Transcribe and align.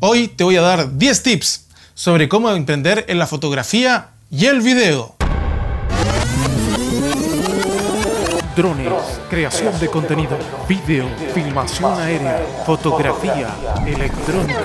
Hoy 0.00 0.28
te 0.28 0.44
voy 0.44 0.54
a 0.54 0.60
dar 0.60 0.96
10 0.96 1.22
tips 1.24 1.66
sobre 1.92 2.28
cómo 2.28 2.48
emprender 2.50 3.04
en 3.08 3.18
la 3.18 3.26
fotografía 3.26 4.10
y 4.30 4.46
el 4.46 4.60
video. 4.60 5.16
Drones, 8.54 8.92
creación 9.28 9.76
de 9.80 9.88
contenido, 9.88 10.38
video, 10.68 11.08
filmación 11.34 12.00
aérea, 12.00 12.46
fotografía, 12.64 13.48
electrónica. 13.84 14.60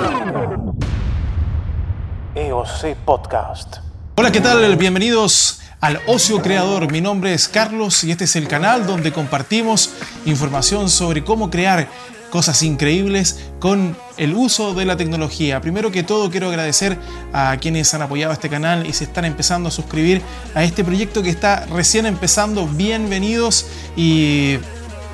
EOC 2.35 2.95
Podcast. 3.03 3.77
Hola, 4.15 4.31
¿qué 4.31 4.39
tal? 4.39 4.75
Bienvenidos 4.75 5.61
al 5.81 5.99
Ocio 6.05 6.43
Creador. 6.43 6.91
Mi 6.91 7.01
nombre 7.01 7.33
es 7.33 7.47
Carlos 7.47 8.03
y 8.03 8.11
este 8.11 8.25
es 8.25 8.35
el 8.35 8.47
canal 8.47 8.85
donde 8.85 9.11
compartimos 9.11 9.95
información 10.27 10.91
sobre 10.91 11.23
cómo 11.23 11.49
crear 11.49 11.89
cosas 12.33 12.63
increíbles 12.63 13.37
con 13.59 13.95
el 14.17 14.33
uso 14.33 14.73
de 14.73 14.85
la 14.85 14.97
tecnología. 14.97 15.61
Primero 15.61 15.91
que 15.91 16.01
todo 16.01 16.31
quiero 16.31 16.49
agradecer 16.49 16.97
a 17.31 17.55
quienes 17.61 17.93
han 17.93 18.01
apoyado 18.01 18.33
este 18.33 18.49
canal 18.49 18.87
y 18.87 18.93
se 18.93 19.03
están 19.03 19.25
empezando 19.25 19.69
a 19.69 19.71
suscribir 19.71 20.19
a 20.55 20.63
este 20.63 20.83
proyecto 20.83 21.21
que 21.21 21.29
está 21.29 21.67
recién 21.67 22.07
empezando. 22.07 22.65
Bienvenidos 22.65 23.67
y 23.95 24.57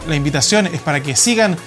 la 0.07 0.15
invitación 0.15 0.67
es 0.67 0.79
para 0.79 1.03
que 1.03 1.17
sigan 1.17 1.57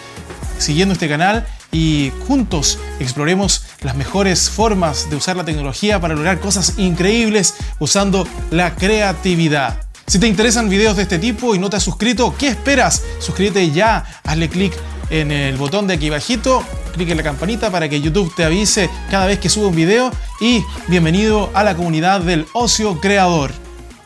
siguiendo 0.57 0.95
este 0.95 1.07
canal 1.07 1.47
y 1.71 2.13
juntos 2.27 2.79
exploremos 2.99 3.67
las 3.83 3.95
mejores 3.95 4.49
formas 4.49 5.11
de 5.11 5.17
usar 5.17 5.37
la 5.37 5.45
tecnología 5.45 6.01
para 6.01 6.15
lograr 6.15 6.41
cosas 6.41 6.79
increíbles 6.79 7.57
usando 7.79 8.27
la 8.51 8.75
creatividad. 8.75 9.83
Si 10.07 10.19
te 10.19 10.29
interesan 10.29 10.71
videos 10.71 10.97
de 10.97 11.03
este 11.03 11.19
tipo 11.19 11.55
y 11.55 11.59
no 11.59 11.69
te 11.69 11.77
has 11.77 11.83
suscrito, 11.83 12.35
¿qué 12.39 12.49
esperas? 12.49 13.03
Suscríbete 13.19 13.71
ya, 13.71 14.03
hazle 14.25 14.49
clic 14.49 14.73
en 15.13 15.31
el 15.31 15.59
botón 15.59 15.87
de 15.87 15.95
aquí 15.95 16.09
bajito, 16.09 16.65
clic 16.95 17.11
en 17.11 17.19
la 17.19 17.23
campanita 17.23 17.71
para 17.71 17.87
que 17.87 18.01
YouTube 18.01 18.35
te 18.35 18.45
avise 18.45 18.89
cada 19.11 19.27
vez 19.27 19.39
que 19.39 19.51
subo 19.51 19.69
un 19.69 19.77
video 19.77 20.11
y 20.41 20.65
bienvenido 20.89 21.51
a 21.53 21.63
la 21.63 21.77
comunidad 21.77 22.23
del 22.23 22.47
ocio 22.55 22.99
creador. 22.99 23.53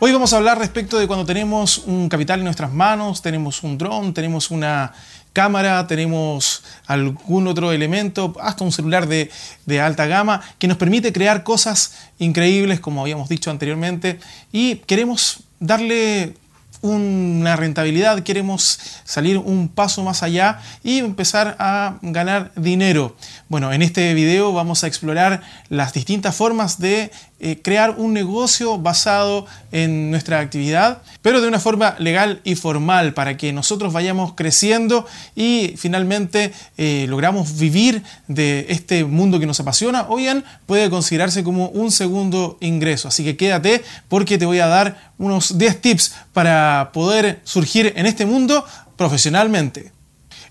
Hoy 0.00 0.10
vamos 0.10 0.32
a 0.32 0.38
hablar 0.38 0.58
respecto 0.58 0.98
de 0.98 1.06
cuando 1.06 1.24
tenemos 1.24 1.78
un 1.86 2.08
capital 2.08 2.40
en 2.40 2.44
nuestras 2.46 2.72
manos, 2.72 3.22
tenemos 3.22 3.62
un 3.62 3.78
dron, 3.78 4.12
tenemos 4.12 4.50
una 4.50 4.92
cámara, 5.32 5.86
tenemos 5.86 6.64
algún 6.88 7.46
otro 7.46 7.70
elemento, 7.70 8.34
hasta 8.40 8.64
un 8.64 8.72
celular 8.72 9.06
de, 9.06 9.30
de, 9.64 9.80
alta 9.80 10.06
gama, 10.06 10.42
que 10.58 10.66
nos 10.66 10.76
permite 10.76 11.12
crear 11.12 11.44
cosas 11.44 11.94
increíbles, 12.18 12.80
como 12.80 13.02
habíamos 13.02 13.28
dicho 13.28 13.52
anteriormente, 13.52 14.18
y 14.50 14.76
queremos 14.86 15.44
darle 15.60 16.34
una 16.82 17.56
rentabilidad, 17.56 18.22
queremos 18.22 18.78
salir 19.04 19.38
un 19.38 19.68
paso 19.68 20.02
más 20.02 20.22
allá 20.22 20.60
y 20.82 20.98
empezar 20.98 21.56
a 21.58 21.98
ganar 22.02 22.52
dinero. 22.56 23.16
Bueno, 23.48 23.72
en 23.72 23.82
este 23.82 24.12
video 24.14 24.52
vamos 24.52 24.84
a 24.84 24.86
explorar 24.86 25.42
las 25.68 25.92
distintas 25.92 26.34
formas 26.34 26.78
de 26.78 27.10
eh, 27.38 27.60
crear 27.60 27.96
un 27.98 28.14
negocio 28.14 28.78
basado 28.78 29.44
en 29.70 30.10
nuestra 30.10 30.40
actividad, 30.40 31.02
pero 31.20 31.42
de 31.42 31.48
una 31.48 31.60
forma 31.60 31.94
legal 31.98 32.40
y 32.44 32.54
formal 32.54 33.12
para 33.12 33.36
que 33.36 33.52
nosotros 33.52 33.92
vayamos 33.92 34.32
creciendo 34.32 35.06
y 35.34 35.74
finalmente 35.76 36.54
eh, 36.78 37.04
logramos 37.10 37.58
vivir 37.58 38.02
de 38.26 38.64
este 38.70 39.04
mundo 39.04 39.38
que 39.38 39.44
nos 39.44 39.60
apasiona 39.60 40.06
o 40.08 40.16
bien 40.16 40.44
puede 40.64 40.88
considerarse 40.88 41.44
como 41.44 41.68
un 41.68 41.92
segundo 41.92 42.56
ingreso. 42.60 43.08
Así 43.08 43.22
que 43.22 43.36
quédate 43.36 43.84
porque 44.08 44.38
te 44.38 44.46
voy 44.46 44.60
a 44.60 44.66
dar 44.66 45.12
unos 45.18 45.58
10 45.58 45.80
tips 45.82 46.14
para 46.32 46.90
poder 46.94 47.40
surgir 47.44 47.92
en 47.96 48.06
este 48.06 48.24
mundo 48.24 48.64
profesionalmente. 48.96 49.92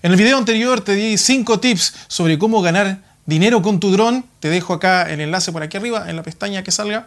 En 0.02 0.12
el 0.12 0.16
video 0.16 0.38
anterior 0.38 0.82
te 0.82 0.94
di 0.94 1.18
5 1.18 1.58
tips 1.58 1.94
sobre 2.06 2.38
cómo 2.38 2.62
ganar 2.62 3.05
dinero 3.26 3.60
con 3.62 3.80
tu 3.80 3.90
dron. 3.90 4.24
Te 4.40 4.48
dejo 4.48 4.72
acá 4.72 5.02
el 5.02 5.20
enlace 5.20 5.52
por 5.52 5.62
aquí 5.62 5.76
arriba, 5.76 6.08
en 6.08 6.16
la 6.16 6.22
pestaña 6.22 6.62
que 6.62 6.70
salga. 6.70 7.06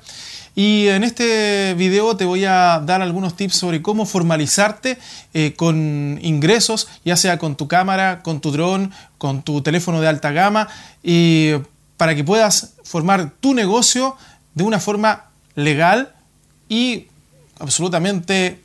Y 0.55 0.87
en 0.87 1.03
este 1.03 1.73
video 1.75 2.17
te 2.17 2.25
voy 2.25 2.45
a 2.45 2.81
dar 2.85 3.01
algunos 3.01 3.35
tips 3.35 3.55
sobre 3.55 3.81
cómo 3.81 4.05
formalizarte 4.05 4.97
eh, 5.33 5.53
con 5.55 6.19
ingresos, 6.21 6.87
ya 7.05 7.15
sea 7.15 7.37
con 7.37 7.55
tu 7.55 7.67
cámara, 7.67 8.21
con 8.23 8.41
tu 8.41 8.51
dron, 8.51 8.91
con 9.17 9.41
tu 9.41 9.61
teléfono 9.61 10.01
de 10.01 10.07
alta 10.07 10.31
gama, 10.31 10.67
y 11.03 11.53
para 11.97 12.15
que 12.15 12.23
puedas 12.23 12.73
formar 12.83 13.31
tu 13.39 13.53
negocio 13.53 14.17
de 14.53 14.63
una 14.63 14.79
forma 14.79 15.25
legal 15.55 16.13
y 16.67 17.07
absolutamente 17.59 18.59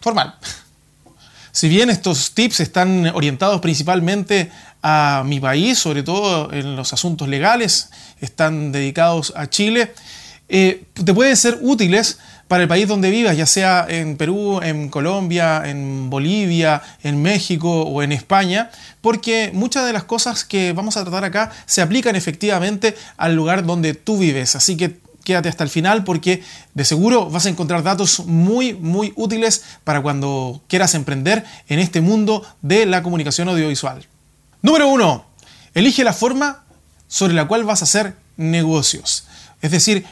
formal. 0.00 0.34
Si 1.52 1.68
bien 1.68 1.90
estos 1.90 2.32
tips 2.32 2.60
están 2.60 3.06
orientados 3.14 3.60
principalmente 3.60 4.50
a 4.82 5.22
mi 5.26 5.40
país, 5.40 5.78
sobre 5.78 6.02
todo 6.02 6.52
en 6.52 6.76
los 6.76 6.92
asuntos 6.92 7.28
legales, 7.28 7.90
están 8.20 8.72
dedicados 8.72 9.32
a 9.36 9.48
Chile, 9.48 9.92
eh, 10.48 10.84
te 10.94 11.12
pueden 11.12 11.36
ser 11.36 11.58
útiles 11.60 12.18
para 12.48 12.62
el 12.62 12.68
país 12.68 12.88
donde 12.88 13.10
vivas, 13.10 13.36
ya 13.36 13.44
sea 13.44 13.86
en 13.88 14.16
Perú, 14.16 14.60
en 14.62 14.88
Colombia, 14.88 15.62
en 15.66 16.08
Bolivia, 16.08 16.82
en 17.02 17.20
México 17.20 17.82
o 17.82 18.02
en 18.02 18.12
España, 18.12 18.70
porque 19.02 19.50
muchas 19.52 19.84
de 19.86 19.92
las 19.92 20.04
cosas 20.04 20.44
que 20.44 20.72
vamos 20.72 20.96
a 20.96 21.02
tratar 21.02 21.24
acá 21.24 21.52
se 21.66 21.82
aplican 21.82 22.16
efectivamente 22.16 22.96
al 23.18 23.34
lugar 23.34 23.66
donde 23.66 23.92
tú 23.92 24.16
vives. 24.16 24.56
Así 24.56 24.78
que 24.78 24.96
quédate 25.28 25.50
hasta 25.50 25.62
el 25.62 25.68
final 25.68 26.04
porque 26.04 26.42
de 26.72 26.84
seguro 26.86 27.28
vas 27.28 27.44
a 27.44 27.50
encontrar 27.50 27.82
datos 27.82 28.20
muy, 28.20 28.72
muy 28.72 29.12
útiles 29.14 29.62
para 29.84 30.00
cuando 30.00 30.62
quieras 30.68 30.94
emprender 30.94 31.44
en 31.68 31.80
este 31.80 32.00
mundo 32.00 32.46
de 32.62 32.86
la 32.86 33.02
comunicación 33.02 33.46
audiovisual. 33.50 34.06
Número 34.62 34.88
uno, 34.88 35.26
elige 35.74 36.02
la 36.02 36.14
forma 36.14 36.64
sobre 37.08 37.34
la 37.34 37.46
cual 37.46 37.64
vas 37.64 37.82
a 37.82 37.84
hacer 37.84 38.16
negocios. 38.38 39.26
Es 39.60 39.70
decir, 39.70 40.06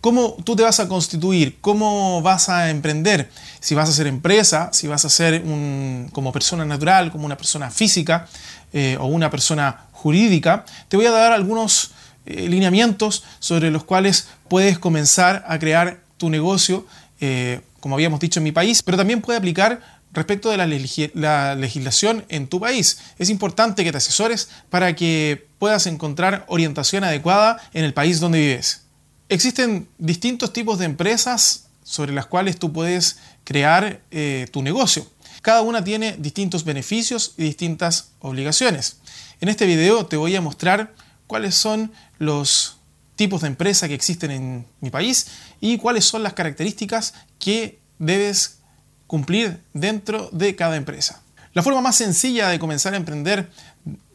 cómo 0.00 0.36
tú 0.42 0.56
te 0.56 0.64
vas 0.64 0.80
a 0.80 0.88
constituir, 0.88 1.58
cómo 1.60 2.20
vas 2.20 2.48
a 2.48 2.70
emprender, 2.70 3.30
si 3.60 3.76
vas 3.76 3.88
a 3.88 3.92
ser 3.92 4.08
empresa, 4.08 4.70
si 4.72 4.88
vas 4.88 5.04
a 5.04 5.10
ser 5.10 5.42
un, 5.44 6.10
como 6.12 6.32
persona 6.32 6.64
natural, 6.64 7.12
como 7.12 7.24
una 7.24 7.36
persona 7.36 7.70
física 7.70 8.26
eh, 8.72 8.96
o 8.98 9.06
una 9.06 9.30
persona 9.30 9.84
jurídica. 9.92 10.64
Te 10.88 10.96
voy 10.96 11.06
a 11.06 11.12
dar 11.12 11.30
algunos 11.30 11.92
eh, 12.26 12.48
lineamientos 12.48 13.24
sobre 13.38 13.70
los 13.70 13.84
cuales 13.84 14.28
puedes 14.48 14.78
comenzar 14.78 15.44
a 15.48 15.58
crear 15.58 16.02
tu 16.16 16.30
negocio, 16.30 16.86
eh, 17.20 17.60
como 17.80 17.94
habíamos 17.94 18.20
dicho 18.20 18.40
en 18.40 18.44
mi 18.44 18.52
país, 18.52 18.82
pero 18.82 18.98
también 18.98 19.20
puede 19.22 19.38
aplicar 19.38 20.00
respecto 20.12 20.50
de 20.50 20.56
la, 20.56 20.66
la, 21.14 21.54
legislación 21.54 22.24
en 22.28 22.48
tu 22.48 22.60
país. 22.60 22.98
Es 23.18 23.30
importante 23.30 23.84
que 23.84 23.92
te 23.92 23.98
asesores 23.98 24.48
para 24.68 24.94
que 24.94 25.46
puedas 25.58 25.86
encontrar 25.86 26.44
orientación 26.48 27.04
adecuada 27.04 27.60
en 27.72 27.84
el 27.84 27.94
país 27.94 28.20
donde 28.20 28.38
vives. 28.38 28.82
Existen 29.28 29.88
distintos 29.98 30.52
tipos 30.52 30.78
de 30.78 30.86
empresas 30.86 31.68
sobre 31.84 32.12
las 32.12 32.26
cuales 32.26 32.58
tú 32.58 32.72
puedes 32.72 33.18
crear 33.44 34.00
eh, 34.10 34.46
tu 34.50 34.62
negocio. 34.62 35.06
Cada 35.42 35.62
una 35.62 35.82
tiene 35.82 36.16
distintos 36.18 36.64
beneficios 36.64 37.34
y 37.36 37.44
distintas 37.44 38.10
obligaciones. 38.20 38.98
En 39.40 39.48
este 39.48 39.66
video 39.66 40.04
te 40.06 40.16
voy 40.16 40.36
a 40.36 40.40
mostrar 40.40 40.94
cuáles 41.30 41.54
son 41.54 41.92
los 42.18 42.78
tipos 43.14 43.42
de 43.42 43.46
empresa 43.46 43.86
que 43.86 43.94
existen 43.94 44.32
en 44.32 44.66
mi 44.80 44.90
país 44.90 45.28
y 45.60 45.78
cuáles 45.78 46.04
son 46.04 46.24
las 46.24 46.32
características 46.32 47.14
que 47.38 47.78
debes 48.00 48.58
cumplir 49.06 49.62
dentro 49.72 50.28
de 50.32 50.56
cada 50.56 50.74
empresa. 50.74 51.22
La 51.54 51.62
forma 51.62 51.82
más 51.82 51.94
sencilla 51.94 52.48
de 52.48 52.58
comenzar 52.58 52.94
a 52.94 52.96
emprender 52.96 53.48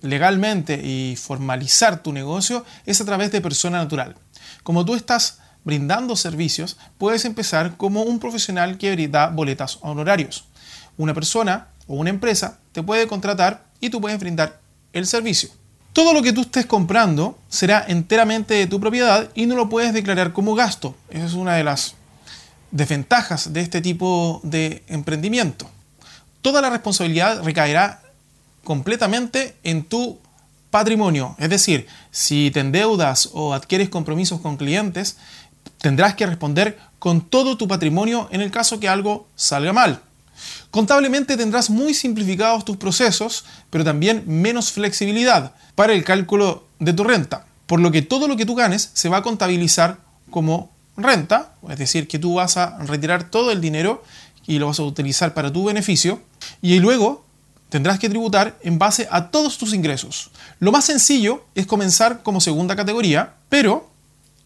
legalmente 0.01 0.73
y 0.83 1.15
formalizar 1.15 2.03
tu 2.03 2.11
negocio 2.11 2.65
es 2.85 2.99
a 2.99 3.05
través 3.05 3.31
de 3.31 3.39
persona 3.39 3.77
natural. 3.77 4.17
Como 4.63 4.83
tú 4.83 4.95
estás 4.95 5.39
brindando 5.63 6.17
servicios, 6.17 6.75
puedes 6.97 7.23
empezar 7.23 7.77
como 7.77 8.03
un 8.03 8.19
profesional 8.19 8.77
que 8.77 9.07
da 9.07 9.29
boletas 9.29 9.77
honorarios. 9.83 10.49
Una 10.97 11.13
persona 11.13 11.69
o 11.87 11.95
una 11.95 12.09
empresa 12.09 12.59
te 12.73 12.83
puede 12.83 13.07
contratar 13.07 13.67
y 13.79 13.89
tú 13.89 14.01
puedes 14.01 14.19
brindar 14.19 14.59
el 14.91 15.07
servicio. 15.07 15.49
Todo 15.95 16.11
lo 16.11 16.21
que 16.21 16.33
tú 16.33 16.41
estés 16.41 16.65
comprando 16.65 17.39
será 17.47 17.85
enteramente 17.87 18.53
de 18.53 18.67
tu 18.67 18.81
propiedad 18.81 19.29
y 19.33 19.45
no 19.45 19.55
lo 19.55 19.69
puedes 19.69 19.93
declarar 19.93 20.33
como 20.33 20.53
gasto. 20.53 20.93
Esa 21.09 21.23
es 21.23 21.33
una 21.35 21.55
de 21.55 21.63
las 21.63 21.95
desventajas 22.71 23.53
de 23.53 23.61
este 23.61 23.79
tipo 23.79 24.41
de 24.43 24.83
emprendimiento. 24.89 25.69
Toda 26.41 26.61
la 26.61 26.69
responsabilidad 26.69 27.41
recaerá 27.43 28.01
completamente 28.65 29.55
en 29.63 29.85
tu 29.85 30.19
patrimonio. 30.69 31.33
Es 31.39 31.49
decir, 31.49 31.87
si 32.11 32.51
te 32.51 32.59
endeudas 32.59 33.29
o 33.31 33.53
adquieres 33.53 33.87
compromisos 33.87 34.41
con 34.41 34.57
clientes, 34.57 35.15
tendrás 35.77 36.15
que 36.15 36.25
responder 36.25 36.77
con 36.99 37.21
todo 37.21 37.55
tu 37.55 37.69
patrimonio 37.69 38.27
en 38.33 38.41
el 38.41 38.51
caso 38.51 38.81
que 38.81 38.89
algo 38.89 39.29
salga 39.37 39.71
mal. 39.71 40.01
Contablemente 40.71 41.37
tendrás 41.37 41.69
muy 41.69 41.93
simplificados 41.93 42.65
tus 42.65 42.77
procesos, 42.77 43.45
pero 43.69 43.83
también 43.83 44.23
menos 44.27 44.71
flexibilidad 44.71 45.53
para 45.75 45.93
el 45.93 46.03
cálculo 46.03 46.67
de 46.79 46.93
tu 46.93 47.03
renta, 47.03 47.45
por 47.65 47.79
lo 47.79 47.91
que 47.91 48.01
todo 48.01 48.27
lo 48.27 48.37
que 48.37 48.45
tú 48.45 48.55
ganes 48.55 48.91
se 48.93 49.09
va 49.09 49.17
a 49.17 49.23
contabilizar 49.23 49.97
como 50.29 50.71
renta, 50.97 51.53
es 51.69 51.77
decir, 51.77 52.07
que 52.07 52.19
tú 52.19 52.35
vas 52.35 52.57
a 52.57 52.77
retirar 52.79 53.29
todo 53.29 53.51
el 53.51 53.61
dinero 53.61 54.03
y 54.47 54.59
lo 54.59 54.67
vas 54.67 54.79
a 54.79 54.83
utilizar 54.83 55.33
para 55.33 55.51
tu 55.51 55.65
beneficio, 55.65 56.21
y 56.61 56.79
luego 56.79 57.25
tendrás 57.69 57.99
que 57.99 58.09
tributar 58.09 58.57
en 58.61 58.77
base 58.77 59.07
a 59.11 59.31
todos 59.31 59.57
tus 59.57 59.73
ingresos. 59.73 60.29
Lo 60.59 60.71
más 60.71 60.85
sencillo 60.85 61.45
es 61.55 61.65
comenzar 61.65 62.23
como 62.23 62.39
segunda 62.39 62.75
categoría, 62.75 63.33
pero 63.49 63.89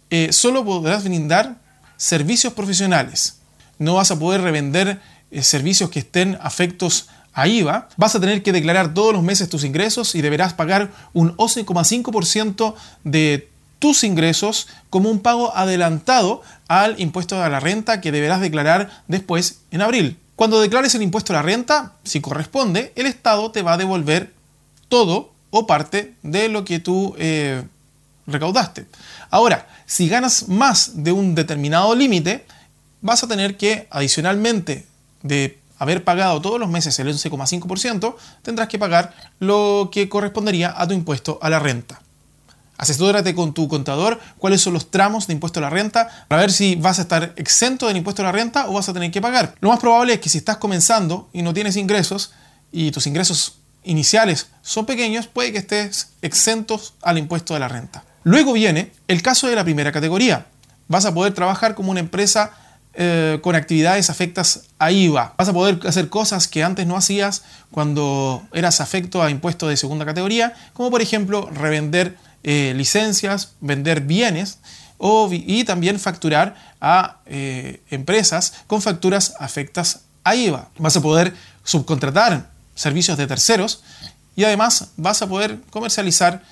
eh, 0.10 0.32
solo 0.32 0.64
podrás 0.66 1.04
brindar 1.04 1.58
servicios 1.98 2.54
profesionales. 2.54 3.40
No 3.78 3.96
vas 3.96 4.12
a 4.12 4.18
poder 4.18 4.42
revender 4.42 5.02
servicios 5.42 5.90
que 5.90 6.00
estén 6.00 6.38
afectos 6.42 7.08
a 7.34 7.48
IVA. 7.48 7.90
Vas 7.98 8.16
a 8.16 8.20
tener 8.20 8.44
que 8.44 8.52
declarar 8.52 8.94
todos 8.94 9.14
los 9.14 9.24
meses 9.24 9.50
tus 9.50 9.64
ingresos 9.64 10.16
y 10.16 10.22
deberás 10.22 10.54
pagar 10.54 10.92
un 11.14 11.36
11,5% 11.38 12.76
de 13.04 13.50
tus 13.80 14.04
ingresos 14.04 14.68
como 14.90 15.10
un 15.10 15.20
pago 15.20 15.56
adelantado 15.56 16.42
al 16.68 17.00
impuesto 17.00 17.42
a 17.42 17.50
la 17.50 17.60
renta 17.60 18.02
que 18.02 18.12
deberás 18.12 18.42
declarar 18.42 19.04
después 19.08 19.62
en 19.72 19.82
abril. 19.82 20.18
Cuando 20.36 20.62
declares 20.62 20.96
el 20.96 21.02
impuesto 21.02 21.34
a 21.34 21.38
la 21.38 21.42
renta, 21.42 21.94
si 22.04 22.22
corresponde, 22.22 22.94
el 22.96 23.06
Estado 23.06 23.52
te 23.52 23.62
va 23.62 23.74
a 23.74 23.78
devolver 23.78 24.34
todo 24.88 25.32
o 25.50 25.66
parte 25.66 26.14
de 26.24 26.50
lo 26.50 26.66
que 26.66 26.80
tú 26.80 27.16
eh, 27.18 27.64
recaudaste. 28.28 28.86
Ahora, 29.30 29.68
si 29.86 30.08
ganas 30.08 30.48
más 30.48 31.04
de 31.04 31.12
un 31.12 31.36
determinado 31.36 31.96
límite, 31.96 32.46
vas 33.02 33.24
a 33.24 33.28
tener 33.28 33.58
que, 33.58 33.88
adicionalmente 33.90 34.86
de 35.24 35.60
haber 35.78 36.04
pagado 36.04 36.42
todos 36.42 36.60
los 36.60 36.70
meses 36.70 37.00
el 37.00 37.08
11,5%, 37.08 38.16
tendrás 38.42 38.68
que 38.68 38.78
pagar 38.78 39.14
lo 39.40 39.90
que 39.92 40.10
correspondería 40.10 40.74
a 40.78 40.88
tu 40.88 40.94
impuesto 40.94 41.40
a 41.42 41.50
la 41.50 41.60
renta. 41.60 42.02
Asesórate 42.78 43.36
con 43.36 43.54
tu 43.54 43.68
contador 43.68 44.20
cuáles 44.38 44.62
son 44.62 44.74
los 44.74 44.90
tramos 44.90 45.28
de 45.28 45.34
impuesto 45.34 45.60
a 45.60 45.64
la 45.64 45.70
renta 45.70 46.26
para 46.30 46.42
ver 46.42 46.52
si 46.52 46.76
vas 46.76 47.00
a 47.00 47.02
estar 47.02 47.34
exento 47.36 47.88
del 47.88 47.98
impuesto 47.98 48.22
a 48.22 48.26
la 48.26 48.32
renta 48.32 48.70
o 48.70 48.74
vas 48.74 48.88
a 48.88 48.94
tener 48.94 49.12
que 49.12 49.22
pagar. 49.22 49.56
Lo 49.60 49.70
más 49.70 49.80
probable 49.80 50.14
es 50.14 50.20
que 50.20 50.30
si 50.30 50.38
estás 50.38 50.58
comenzando 50.58 51.30
y 51.34 51.42
no 51.42 51.54
tienes 51.54 51.76
ingresos 51.76 52.32
y 52.72 52.92
tus 52.92 53.06
ingresos 53.08 53.60
iniciales 53.84 54.48
son 54.62 54.86
pequeños, 54.86 55.28
puede 55.28 55.52
que 55.52 55.58
estés 55.58 56.12
exentos 56.22 56.94
al 57.02 57.18
impuesto 57.18 57.54
de 57.54 57.60
la 57.60 57.68
renta. 57.68 58.06
Luego 58.24 58.54
viene 58.54 58.92
el 59.10 59.22
caso 59.22 59.48
de 59.48 59.56
la 59.56 59.64
primera 59.64 59.92
categoría. 59.92 60.46
Vas 60.88 61.06
a 61.06 61.14
poder 61.14 61.34
trabajar 61.34 61.76
como 61.76 61.92
una 61.92 62.00
empresa 62.00 62.54
eh, 63.02 63.40
con 63.42 63.56
actividades 63.56 64.10
afectas 64.10 64.64
a 64.78 64.92
IVA. 64.92 65.34
Vas 65.38 65.48
a 65.48 65.54
poder 65.54 65.80
hacer 65.88 66.10
cosas 66.10 66.50
que 66.50 66.66
antes 66.66 66.86
no 66.86 66.98
hacías 66.98 67.44
cuando 67.72 68.46
eras 68.52 68.82
afecto 68.82 69.24
a 69.24 69.30
impuestos 69.30 69.70
de 69.70 69.78
segunda 69.78 70.04
categoría, 70.04 70.54
como 70.74 70.92
por 70.92 71.02
ejemplo 71.02 71.50
revender 71.50 72.18
eh, 72.44 72.74
licencias, 72.76 73.54
vender 73.62 74.02
bienes 74.02 74.60
y 75.32 75.64
también 75.64 75.98
facturar 75.98 76.56
a 76.82 77.20
eh, 77.26 77.82
empresas 77.90 78.56
con 78.68 78.82
facturas 78.82 79.34
afectas 79.40 80.02
a 80.26 80.36
IVA. 80.36 80.68
Vas 80.78 80.98
a 80.98 81.02
poder 81.02 81.34
subcontratar 81.64 82.50
servicios 82.76 83.18
de 83.18 83.28
terceros 83.28 83.82
y 84.36 84.44
además 84.44 84.90
vas 84.98 85.22
a 85.22 85.30
poder 85.30 85.62
comercializar 85.70 86.44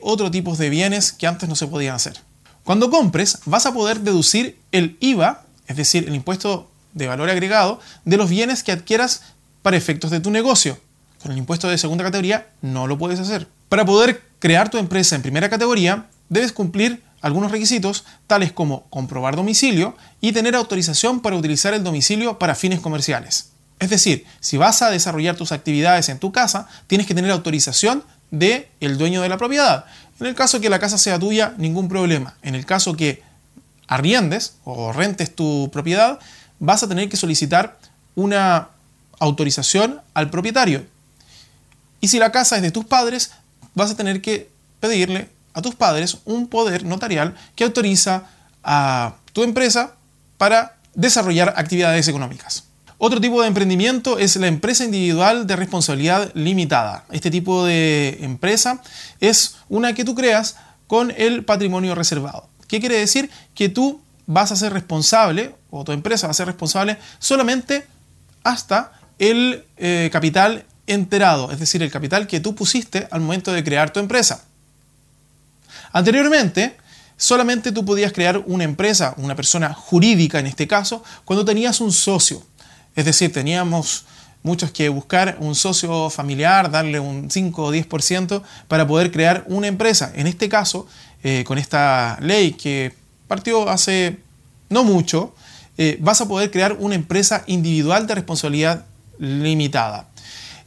otro 0.00 0.32
tipo 0.32 0.56
de 0.56 0.68
bienes 0.68 1.12
que 1.12 1.28
antes 1.28 1.48
no 1.48 1.54
se 1.54 1.68
podían 1.68 1.94
hacer. 1.94 2.18
Cuando 2.64 2.90
compres 2.90 3.38
vas 3.44 3.66
a 3.66 3.72
poder 3.72 4.00
deducir 4.00 4.58
el 4.72 4.96
IVA, 4.98 5.45
es 5.66 5.76
decir, 5.76 6.06
el 6.06 6.14
impuesto 6.14 6.70
de 6.92 7.06
valor 7.06 7.28
agregado, 7.30 7.80
de 8.04 8.16
los 8.16 8.30
bienes 8.30 8.62
que 8.62 8.72
adquieras 8.72 9.22
para 9.62 9.76
efectos 9.76 10.10
de 10.10 10.20
tu 10.20 10.30
negocio. 10.30 10.78
Con 11.22 11.32
el 11.32 11.38
impuesto 11.38 11.68
de 11.68 11.78
segunda 11.78 12.04
categoría 12.04 12.48
no 12.62 12.86
lo 12.86 12.98
puedes 12.98 13.20
hacer. 13.20 13.48
Para 13.68 13.84
poder 13.84 14.22
crear 14.38 14.70
tu 14.70 14.78
empresa 14.78 15.16
en 15.16 15.22
primera 15.22 15.50
categoría, 15.50 16.06
debes 16.28 16.52
cumplir 16.52 17.02
algunos 17.20 17.50
requisitos, 17.50 18.04
tales 18.26 18.52
como 18.52 18.84
comprobar 18.84 19.36
domicilio 19.36 19.96
y 20.20 20.32
tener 20.32 20.54
autorización 20.54 21.20
para 21.20 21.36
utilizar 21.36 21.74
el 21.74 21.82
domicilio 21.82 22.38
para 22.38 22.54
fines 22.54 22.80
comerciales. 22.80 23.50
Es 23.78 23.90
decir, 23.90 24.24
si 24.40 24.56
vas 24.56 24.80
a 24.82 24.90
desarrollar 24.90 25.36
tus 25.36 25.52
actividades 25.52 26.08
en 26.08 26.18
tu 26.18 26.32
casa, 26.32 26.68
tienes 26.86 27.06
que 27.06 27.14
tener 27.14 27.30
autorización 27.30 28.04
del 28.30 28.66
el 28.80 28.98
dueño 28.98 29.22
de 29.22 29.28
la 29.28 29.36
propiedad. 29.36 29.84
En 30.20 30.26
el 30.26 30.34
caso 30.34 30.60
que 30.60 30.70
la 30.70 30.78
casa 30.78 30.98
sea 30.98 31.18
tuya, 31.18 31.54
ningún 31.58 31.88
problema. 31.88 32.36
En 32.42 32.54
el 32.54 32.64
caso 32.64 32.96
que 32.96 33.22
arriendes 33.88 34.56
o 34.64 34.92
rentes 34.92 35.34
tu 35.34 35.70
propiedad, 35.72 36.18
vas 36.58 36.82
a 36.82 36.88
tener 36.88 37.08
que 37.08 37.16
solicitar 37.16 37.78
una 38.14 38.68
autorización 39.18 40.00
al 40.14 40.30
propietario. 40.30 40.84
Y 42.00 42.08
si 42.08 42.18
la 42.18 42.32
casa 42.32 42.56
es 42.56 42.62
de 42.62 42.70
tus 42.70 42.84
padres, 42.84 43.32
vas 43.74 43.90
a 43.90 43.96
tener 43.96 44.20
que 44.20 44.50
pedirle 44.80 45.28
a 45.54 45.62
tus 45.62 45.74
padres 45.74 46.18
un 46.24 46.48
poder 46.48 46.84
notarial 46.84 47.34
que 47.54 47.64
autoriza 47.64 48.24
a 48.62 49.16
tu 49.32 49.42
empresa 49.42 49.94
para 50.38 50.76
desarrollar 50.94 51.54
actividades 51.56 52.08
económicas. 52.08 52.64
Otro 52.98 53.20
tipo 53.20 53.42
de 53.42 53.48
emprendimiento 53.48 54.18
es 54.18 54.36
la 54.36 54.46
empresa 54.46 54.84
individual 54.84 55.46
de 55.46 55.56
responsabilidad 55.56 56.30
limitada. 56.34 57.04
Este 57.10 57.30
tipo 57.30 57.64
de 57.64 58.18
empresa 58.22 58.82
es 59.20 59.56
una 59.68 59.94
que 59.94 60.04
tú 60.04 60.14
creas 60.14 60.56
con 60.86 61.12
el 61.16 61.44
patrimonio 61.44 61.94
reservado. 61.94 62.48
¿Qué 62.68 62.80
quiere 62.80 62.98
decir? 62.98 63.30
Que 63.54 63.68
tú 63.68 64.00
vas 64.26 64.52
a 64.52 64.56
ser 64.56 64.72
responsable, 64.72 65.54
o 65.70 65.84
tu 65.84 65.92
empresa 65.92 66.26
va 66.26 66.32
a 66.32 66.34
ser 66.34 66.46
responsable, 66.46 66.98
solamente 67.18 67.86
hasta 68.42 68.92
el 69.18 69.64
eh, 69.76 70.10
capital 70.12 70.64
enterado, 70.86 71.50
es 71.50 71.58
decir, 71.58 71.82
el 71.82 71.90
capital 71.90 72.26
que 72.26 72.40
tú 72.40 72.54
pusiste 72.54 73.08
al 73.10 73.20
momento 73.20 73.52
de 73.52 73.64
crear 73.64 73.90
tu 73.90 74.00
empresa. 74.00 74.44
Anteriormente, 75.92 76.76
solamente 77.16 77.72
tú 77.72 77.84
podías 77.84 78.12
crear 78.12 78.42
una 78.46 78.64
empresa, 78.64 79.14
una 79.16 79.34
persona 79.34 79.72
jurídica 79.72 80.38
en 80.38 80.46
este 80.46 80.66
caso, 80.66 81.02
cuando 81.24 81.44
tenías 81.44 81.80
un 81.80 81.92
socio. 81.92 82.42
Es 82.94 83.04
decir, 83.04 83.32
teníamos 83.32 84.04
muchos 84.42 84.70
que 84.70 84.88
buscar 84.88 85.36
un 85.40 85.54
socio 85.54 86.08
familiar, 86.08 86.70
darle 86.70 87.00
un 87.00 87.30
5 87.30 87.64
o 87.64 87.74
10% 87.74 88.42
para 88.68 88.86
poder 88.86 89.10
crear 89.10 89.44
una 89.48 89.66
empresa. 89.66 90.12
En 90.14 90.26
este 90.26 90.48
caso, 90.48 90.86
eh, 91.22 91.44
con 91.44 91.58
esta 91.58 92.18
ley 92.20 92.52
que 92.52 92.92
partió 93.28 93.68
hace 93.68 94.18
no 94.68 94.84
mucho, 94.84 95.34
eh, 95.78 95.98
vas 96.00 96.20
a 96.20 96.28
poder 96.28 96.50
crear 96.50 96.76
una 96.78 96.94
empresa 96.94 97.44
individual 97.46 98.06
de 98.06 98.14
responsabilidad 98.14 98.84
limitada 99.18 100.08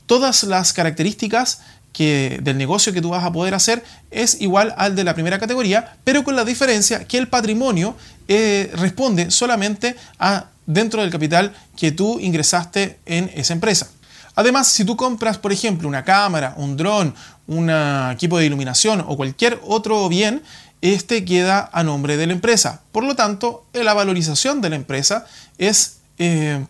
todas 0.10 0.44
las 0.44 0.74
características 0.74 1.62
que, 1.94 2.40
del 2.42 2.58
negocio 2.58 2.92
que 2.92 3.02
tú 3.02 3.10
vas 3.10 3.24
a 3.24 3.32
poder 3.32 3.54
hacer 3.54 3.84
es 4.10 4.42
igual 4.42 4.74
al 4.76 4.96
de 4.96 5.04
la 5.04 5.14
primera 5.14 5.38
categoría, 5.38 5.98
pero 6.04 6.24
con 6.24 6.36
la 6.36 6.44
diferencia 6.44 7.06
que 7.06 7.20
el 7.20 7.28
patrimonio 7.28 7.96
eh, 8.28 8.72
responde 8.74 9.30
solamente 9.30 9.96
a 10.18 10.48
dentro 10.66 11.02
del 11.02 11.12
capital 11.12 11.54
que 11.78 11.92
tú 11.92 12.20
ingresaste 12.20 12.98
en 13.06 13.30
esa 13.36 13.54
empresa. 13.54 13.92
Además, 14.36 14.68
si 14.68 14.86
tú 14.86 14.96
compras, 14.96 15.38
por 15.38 15.52
ejemplo, 15.52 15.88
una 15.88 16.04
cámara, 16.04 16.54
un 16.58 16.78
dron, 16.78 17.14
un 17.48 17.70
equipo 18.12 18.38
de 18.38 18.46
iluminación 18.46 19.04
o 19.08 19.18
cualquier 19.18 19.60
otro 19.66 20.08
bien, 20.08 20.44
este 20.82 21.26
queda 21.26 21.70
a 21.74 21.84
nombre 21.84 22.16
de 22.18 22.28
la 22.28 22.34
empresa. 22.34 22.82
Por 22.92 23.04
lo 23.04 23.16
tanto, 23.16 23.66
la 23.74 23.94
valorización 23.94 24.62
de 24.62 24.70
la 24.70 24.76
empresa 24.76 25.26
es 25.58 25.98
eh, 26.18 26.66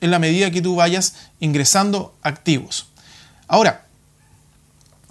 en 0.00 0.10
la 0.10 0.18
medida 0.18 0.50
que 0.50 0.62
tú 0.62 0.76
vayas 0.76 1.14
ingresando 1.38 2.14
activos. 2.22 2.88
Ahora, 3.48 3.86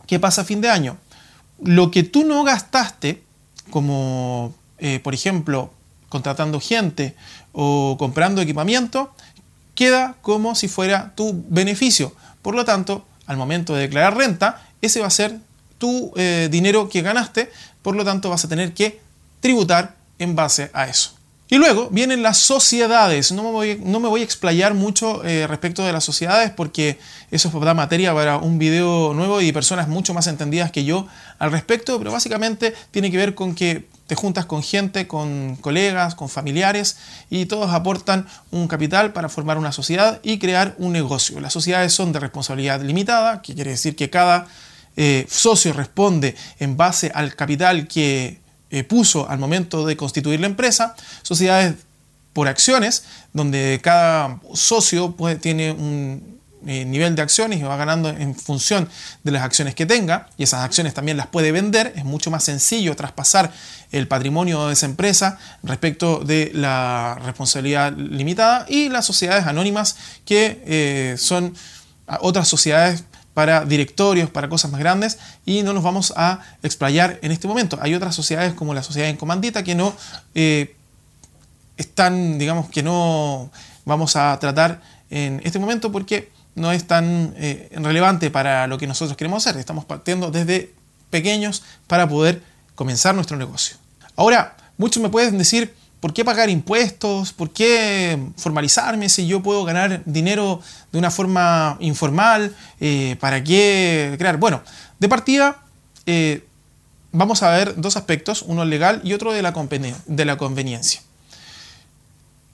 ¿qué 0.08 0.20
pasa 0.20 0.42
a 0.42 0.46
fin 0.46 0.62
de 0.62 0.70
año? 0.70 0.98
Lo 1.62 1.92
que 1.92 2.04
tú 2.04 2.24
no 2.24 2.44
gastaste, 2.44 3.24
como 3.70 4.54
eh, 4.77 5.00
por 5.00 5.13
ejemplo 5.13 5.74
contratando 6.08 6.60
gente 6.60 7.15
o 7.51 7.96
comprando 8.00 8.42
equipamiento, 8.42 9.13
queda 9.80 10.16
como 10.22 10.56
si 10.56 10.68
fuera 10.68 11.14
tu 11.16 11.46
beneficio. 11.48 12.14
Por 12.42 12.54
lo 12.54 12.66
tanto, 12.66 13.06
al 13.28 13.38
momento 13.38 13.74
de 13.74 13.84
declarar 13.84 14.18
renta, 14.18 14.62
ese 14.82 15.00
va 15.00 15.08
a 15.08 15.10
ser 15.10 15.38
tu 15.78 16.12
eh, 16.18 16.50
dinero 16.52 16.90
que 16.90 17.02
ganaste, 17.02 17.50
por 17.82 17.96
lo 17.96 18.04
tanto 18.04 18.30
vas 18.30 18.44
a 18.44 18.50
tener 18.50 18.74
que 18.74 19.00
tributar 19.40 19.96
en 20.18 20.36
base 20.36 20.70
a 20.74 20.88
eso. 20.88 21.12
Y 21.48 21.56
luego 21.56 21.88
vienen 21.92 22.22
las 22.22 22.40
sociedades. 22.40 23.32
No 23.32 23.42
me 23.42 23.52
voy, 23.52 23.82
no 23.82 24.02
me 24.02 24.10
voy 24.10 24.20
a 24.20 24.26
explayar 24.26 24.74
mucho 24.74 25.24
eh, 25.24 25.48
respecto 25.48 25.86
de 25.86 25.94
las 25.94 26.04
sociedades 26.04 26.52
porque 26.52 27.00
eso 27.32 27.50
da 27.62 27.74
materia 27.74 28.14
para 28.14 28.36
un 28.36 28.60
video 28.60 29.14
nuevo 29.14 29.40
y 29.40 29.54
personas 29.54 29.88
mucho 29.88 30.14
más 30.14 30.28
entendidas 30.28 30.74
que 30.74 30.84
yo 30.84 31.08
al 31.40 31.54
respecto, 31.54 31.98
pero 32.00 32.12
básicamente 32.12 32.76
tiene 32.92 33.10
que 33.12 33.18
ver 33.18 33.34
con 33.34 33.56
que 33.56 33.88
te 34.10 34.16
juntas 34.16 34.48
con 34.48 34.63
gente, 34.63 35.08
con 35.08 35.56
colegas, 35.58 36.16
con 36.16 36.30
familiares 36.30 36.98
y 37.30 37.46
todos 37.46 37.72
aportan 37.72 38.25
un 38.50 38.68
capital 38.68 39.13
para 39.13 39.30
formar 39.30 39.60
una 39.60 39.72
sociedad 39.72 40.20
y 40.24 40.39
crear 40.39 40.74
un 40.80 40.94
negocio. 40.94 41.39
Las 41.39 41.54
sociedades 41.54 41.94
son 41.94 42.12
de 42.12 42.20
responsabilidad 42.20 42.82
limitada, 42.82 43.44
que 43.44 43.54
quiere 43.54 43.70
decir 43.70 43.96
que 43.96 44.10
cada 44.10 44.48
eh, 44.98 45.28
socio 45.30 45.74
responde 45.74 46.36
en 46.58 46.75
base 46.75 47.12
al 47.13 47.36
capital 47.36 47.88
que 47.88 48.39
eh, 48.72 48.84
puso 48.84 49.30
al 49.30 49.38
momento 49.38 49.86
de 49.86 49.96
constituir 49.96 50.39
la 50.39 50.48
empresa, 50.48 50.96
sociedades 51.22 51.75
por 52.34 52.48
acciones, 52.48 53.04
donde 53.34 53.80
cada 53.84 54.39
socio 54.56 55.16
tiene 55.39 55.72
un 55.72 56.38
eh, 56.68 56.86
nivel 56.86 57.16
de 57.16 57.22
acciones 57.22 57.60
y 57.60 57.63
va 57.63 57.78
ganando 57.78 58.10
en 58.10 58.36
función 58.36 58.89
de 59.24 59.32
las 59.32 59.44
acciones 59.44 59.75
que 59.75 59.86
tenga, 59.86 60.28
y 60.38 60.44
esas 60.44 60.62
acciones 60.62 60.94
también 60.94 61.18
las 61.18 61.28
puede 61.28 61.51
vender, 61.51 61.94
es 61.96 62.06
mucho 62.06 62.32
más 62.32 62.44
sencillo 62.44 62.96
traspasar 62.96 63.51
el 63.92 64.08
patrimonio 64.08 64.68
de 64.68 64.74
esa 64.74 64.86
empresa 64.86 65.39
respecto 65.63 66.20
de 66.20 66.51
la 66.54 67.18
responsabilidad 67.24 67.94
limitada, 67.96 68.66
y 68.68 68.89
las 68.89 69.06
sociedades 69.06 69.46
anónimas 69.46 69.96
que 70.25 70.62
eh, 70.66 71.16
son 71.18 71.56
otras 72.22 72.48
sociedades 72.48 73.04
para 73.34 73.63
directorios, 73.63 74.30
para 74.30 74.50
cosas 74.50 74.70
más 74.70 74.82
grandes 74.82 75.18
y 75.46 75.63
no 75.63 75.72
nos 75.72 75.82
vamos 75.82 76.13
a 76.18 76.42
explayar 76.62 77.20
en 77.22 77.32
este 77.32 77.48
momento. 77.48 77.80
Hay 77.82 77.96
otras 77.96 78.13
sociedades 78.13 78.54
como 78.54 78.74
la 78.74 78.84
sociedad 78.84 79.08
en 79.08 79.16
comandita 79.16 79.63
que 79.63 79.75
no 79.75 79.96
eh, 80.36 80.75
están, 81.78 82.38
digamos, 82.38 82.70
que 82.70 82.84
no 82.84 83.50
vamos 83.86 84.18
a 84.18 84.38
tratar 84.39 84.82
en 85.10 85.39
este 85.46 85.58
momento 85.58 85.92
porque 85.92 86.30
no 86.60 86.72
es 86.72 86.86
tan 86.86 87.34
eh, 87.38 87.70
relevante 87.74 88.30
para 88.30 88.68
lo 88.68 88.78
que 88.78 88.88
nosotros 88.88 89.18
queremos 89.18 89.46
hacer. 89.46 89.60
Estamos 89.60 89.86
partiendo 89.86 90.30
desde 90.30 90.74
pequeños 91.10 91.63
para 91.88 92.08
poder 92.08 92.44
comenzar 92.75 93.16
nuestro 93.16 93.38
negocio. 93.38 93.78
Ahora, 94.16 94.56
muchos 94.78 95.01
me 95.01 95.10
pueden 95.10 95.38
decir, 95.38 95.74
¿por 96.00 96.13
qué 96.13 96.24
pagar 96.24 96.50
impuestos? 96.50 97.34
¿Por 97.34 97.51
qué 97.51 98.20
formalizarme 98.38 99.10
si 99.10 99.28
yo 99.28 99.42
puedo 99.42 99.63
ganar 99.63 100.01
dinero 100.06 100.62
de 100.92 101.00
una 101.00 101.10
forma 101.12 101.78
informal? 101.80 102.56
Eh, 102.80 103.16
¿Para 103.20 103.44
qué 103.44 104.16
crear? 104.18 104.38
Bueno, 104.38 104.62
de 105.00 105.10
partida 105.10 105.58
eh, 106.06 106.46
vamos 107.12 107.44
a 107.44 107.51
ver 107.51 107.75
dos 107.80 107.98
aspectos, 107.98 108.44
uno 108.44 108.66
legal 108.66 109.01
y 109.04 109.13
otro 109.13 109.34
de 109.34 109.42
la, 109.42 109.54
de 110.06 110.25
la 110.25 110.38
conveniencia. 110.38 111.01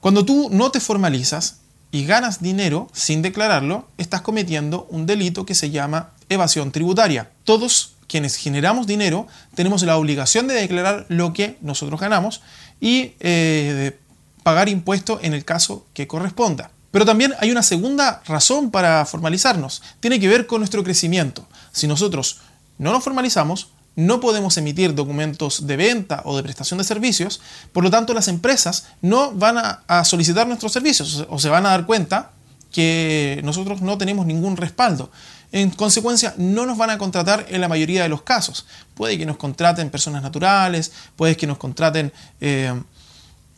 Cuando 0.00 0.24
tú 0.24 0.48
no 0.52 0.70
te 0.70 0.80
formalizas 0.80 1.58
y 1.96 2.04
ganas 2.04 2.42
dinero 2.42 2.90
sin 2.92 3.22
declararlo, 3.22 3.88
estás 3.96 4.20
cometiendo 4.20 4.86
un 4.90 5.06
delito 5.06 5.46
que 5.46 5.54
se 5.54 5.70
llama 5.70 6.10
evasión 6.28 6.70
tributaria. 6.70 7.30
Todos 7.44 7.94
quienes 8.06 8.36
generamos 8.36 8.86
dinero 8.86 9.26
tenemos 9.54 9.82
la 9.82 9.96
obligación 9.96 10.46
de 10.46 10.56
declarar 10.56 11.06
lo 11.08 11.32
que 11.32 11.56
nosotros 11.62 11.98
ganamos 11.98 12.42
y 12.82 13.14
eh, 13.20 13.98
pagar 14.42 14.68
impuestos 14.68 15.20
en 15.22 15.32
el 15.32 15.46
caso 15.46 15.86
que 15.94 16.06
corresponda. 16.06 16.70
Pero 16.90 17.06
también 17.06 17.32
hay 17.40 17.50
una 17.50 17.62
segunda 17.62 18.22
razón 18.26 18.70
para 18.70 19.06
formalizarnos. 19.06 19.82
Tiene 19.98 20.20
que 20.20 20.28
ver 20.28 20.46
con 20.46 20.60
nuestro 20.60 20.84
crecimiento. 20.84 21.48
Si 21.72 21.86
nosotros 21.86 22.40
no 22.76 22.92
nos 22.92 23.02
formalizamos, 23.02 23.68
no 23.96 24.20
podemos 24.20 24.56
emitir 24.58 24.94
documentos 24.94 25.66
de 25.66 25.76
venta 25.76 26.20
o 26.24 26.36
de 26.36 26.42
prestación 26.42 26.78
de 26.78 26.84
servicios, 26.84 27.40
por 27.72 27.82
lo 27.82 27.90
tanto 27.90 28.12
las 28.12 28.28
empresas 28.28 28.88
no 29.00 29.32
van 29.32 29.56
a, 29.58 30.04
solicitar 30.04 30.46
nuestros 30.46 30.72
servicios 30.72 31.26
o 31.28 31.38
se 31.38 31.48
van 31.48 31.64
a 31.66 31.70
dar 31.70 31.86
cuenta 31.86 32.32
que 32.70 33.40
nosotros 33.42 33.80
no 33.80 33.96
tenemos 33.96 34.26
ningún 34.26 34.56
respaldo. 34.56 35.10
En 35.50 35.70
consecuencia, 35.70 36.34
no 36.36 36.66
nos 36.66 36.76
van 36.76 36.90
a 36.90 36.98
contratar 36.98 37.46
en 37.48 37.62
la 37.62 37.68
mayoría 37.68 38.02
de 38.02 38.10
los 38.10 38.22
casos. 38.22 38.66
Puede 38.94 39.16
que 39.16 39.24
nos 39.24 39.38
contraten 39.38 39.88
personas 39.88 40.22
naturales, 40.22 40.92
puede 41.16 41.36
que 41.36 41.46
nos 41.46 41.56
contraten 41.56 42.12
eh, 42.40 42.78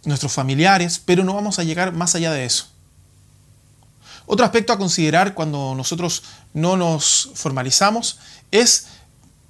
nuestros 0.04 0.32
familiares, 0.32 1.02
pero 1.04 1.24
no 1.24 1.34
vamos 1.34 1.58
a 1.58 1.64
llegar 1.64 1.92
más 1.92 2.14
allá 2.14 2.30
de 2.30 2.44
eso. 2.44 2.66
Otro 4.26 4.44
aspecto 4.44 4.72
a 4.72 4.78
considerar 4.78 5.34
cuando 5.34 5.74
nosotros 5.74 6.22
no 6.52 6.76
nos 6.76 7.30
formalizamos 7.34 8.18
es 8.50 8.86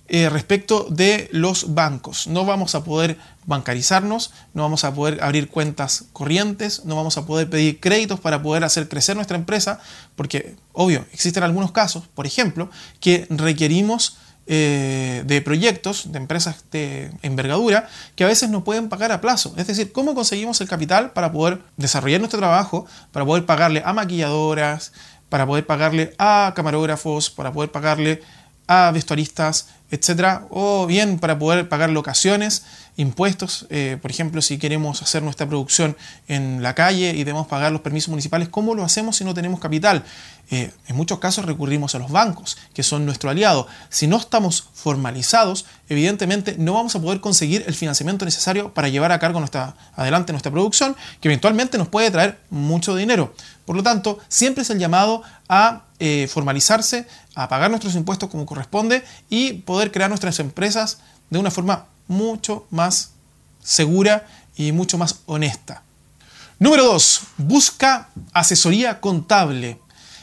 eh, 0.09 0.29
respecto 0.31 0.87
de 0.89 1.29
los 1.33 1.75
bancos. 1.75 2.27
No 2.27 2.47
vamos 2.47 2.75
a 2.75 2.83
poder 2.83 3.19
bancarizarnos, 3.45 4.33
no 4.55 4.63
vamos 4.63 4.85
a 4.85 4.95
poder 4.95 5.23
abrir 5.23 5.49
cuentas 5.49 6.07
corrientes, 6.13 6.85
no 6.87 6.97
vamos 6.97 7.19
a 7.19 7.27
poder 7.27 7.51
pedir 7.51 7.79
créditos 7.79 8.19
para 8.19 8.43
poder 8.43 8.65
hacer 8.65 8.89
crecer 8.89 9.17
nuestra 9.17 9.37
empresa, 9.37 9.81
porque, 10.17 10.57
obvio, 10.73 11.05
existen 11.13 11.43
algunos 11.43 11.73
casos, 11.73 12.05
por 12.15 12.27
ejemplo, 12.27 12.71
que 13.01 13.27
requerimos 13.29 14.17
eh, 14.47 15.25
de 15.27 15.43
proyectos, 15.43 16.11
de 16.11 16.17
empresas 16.17 16.65
de 16.73 17.13
envergadura, 17.21 17.87
que 18.17 18.25
a 18.25 18.29
veces 18.29 18.49
no 18.49 18.65
pueden 18.65 18.89
pagar 18.89 19.13
a 19.13 19.21
plazo. 19.21 19.53
Es 19.59 19.67
decir, 19.67 19.93
¿cómo 19.93 20.15
conseguimos 20.15 20.59
el 20.63 20.69
capital 20.69 21.11
para 21.13 21.31
poder 21.31 21.61
desarrollar 21.77 22.21
nuestro 22.21 22.41
trabajo, 22.41 22.87
para 23.13 23.27
poder 23.27 23.45
pagarle 23.45 23.83
a 23.85 23.93
maquilladoras, 23.93 24.93
para 25.29 25.47
poder 25.47 25.67
pagarle 25.67 26.15
a 26.19 26.55
camarógrafos, 26.57 27.29
para 27.29 27.53
poder 27.53 27.71
pagarle 27.71 28.23
a 28.67 28.91
vestuaristas, 28.91 29.69
etcétera, 29.91 30.47
o 30.51 30.87
bien 30.87 31.19
para 31.19 31.39
poder 31.39 31.69
pagar 31.69 31.91
locaciones, 31.91 32.65
impuestos, 32.97 33.67
eh, 33.71 33.97
por 34.03 34.11
ejemplo, 34.11 34.43
si 34.43 34.59
queremos 34.59 35.03
hacer 35.03 35.23
nuestra 35.23 35.47
producción 35.47 35.97
en 36.27 36.63
la 36.65 36.75
calle 36.75 37.11
y 37.11 37.19
debemos 37.19 37.47
pagar 37.47 37.71
los 37.71 37.81
permisos 37.81 38.09
municipales, 38.09 38.49
¿cómo 38.49 38.75
lo 38.75 38.85
hacemos 38.85 39.17
si 39.17 39.25
no 39.25 39.35
tenemos 39.35 39.61
capital? 39.61 40.05
Eh, 40.51 40.73
en 40.89 40.97
muchos 40.97 41.21
casos 41.21 41.45
recurrimos 41.45 41.95
a 41.95 42.01
los 42.01 42.11
bancos, 42.11 42.59
que 42.75 42.83
son 42.83 43.07
nuestro 43.07 43.31
aliado. 43.31 43.69
Si 43.89 44.09
no 44.09 44.17
estamos 44.17 44.69
formalizados, 44.75 45.65
evidentemente 45.89 46.57
no 46.59 46.73
vamos 46.73 46.97
a 46.97 47.01
poder 47.01 47.21
conseguir 47.21 47.65
el 47.67 47.75
financiamiento 47.75 48.25
necesario 48.25 48.75
para 48.75 48.89
llevar 48.89 49.13
a 49.13 49.19
cargo 49.19 49.39
nuestra, 49.39 49.77
adelante 49.95 50.33
nuestra 50.33 50.51
producción, 50.51 50.97
que 51.21 51.29
eventualmente 51.29 51.79
nos 51.79 51.89
puede 51.89 52.11
traer 52.11 52.41
mucho 52.51 52.97
dinero. 52.97 53.33
Por 53.65 53.77
lo 53.77 53.83
tanto, 53.83 54.19
siempre 54.29 54.63
es 54.63 54.71
el 54.71 54.79
llamado 54.79 55.23
a 55.49 55.85
eh, 56.01 56.29
formalizarse, 56.29 57.07
a 57.39 57.49
pagar 57.49 57.71
nuestros 57.71 57.95
impuestos 57.95 58.29
como 58.29 58.47
corresponde 58.47 59.05
y 59.31 59.53
poder 59.53 59.93
crear 59.93 60.11
nuestras 60.11 60.41
empresas 60.41 60.99
de 61.31 61.39
una 61.39 61.53
forma 61.53 61.87
mucho 62.09 62.67
más 62.71 63.13
segura 63.63 64.27
y 64.57 64.73
mucho 64.73 64.99
más 64.99 65.21
honesta. 65.27 65.83
Número 66.59 66.83
2. 66.83 67.21
Busca 67.37 68.09
asesoría 68.33 69.01
contable. 69.01 69.79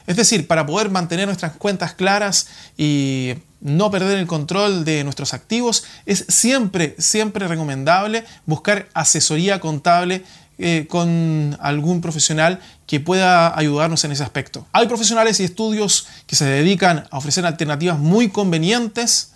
Es 0.08 0.18
decir, 0.18 0.46
para 0.46 0.66
poder 0.66 0.90
mantener 0.90 1.28
nuestras 1.28 1.54
cuentas 1.54 1.94
claras 1.94 2.48
y 2.78 3.36
no 3.62 3.90
perder 3.90 4.20
el 4.20 4.28
control 4.28 4.84
de 4.84 5.06
nuestros 5.06 5.34
activos, 5.34 5.86
es 6.06 6.26
siempre, 6.28 6.96
siempre 7.00 7.48
recomendable 7.48 8.26
buscar 8.46 8.90
asesoría 8.94 9.62
contable 9.62 10.26
eh, 10.58 10.88
con 10.90 11.58
algún 11.60 12.02
profesional 12.02 12.60
que 12.88 13.00
pueda 13.00 13.58
ayudarnos 13.58 14.04
en 14.06 14.12
ese 14.12 14.24
aspecto. 14.24 14.66
Hay 14.72 14.88
profesionales 14.88 15.40
y 15.40 15.44
estudios 15.44 16.08
que 16.28 16.36
se 16.36 16.46
dedican 16.46 17.06
a 17.12 17.18
ofrecer 17.18 17.46
alternativas 17.46 18.00
muy 18.00 18.30
convenientes 18.30 19.34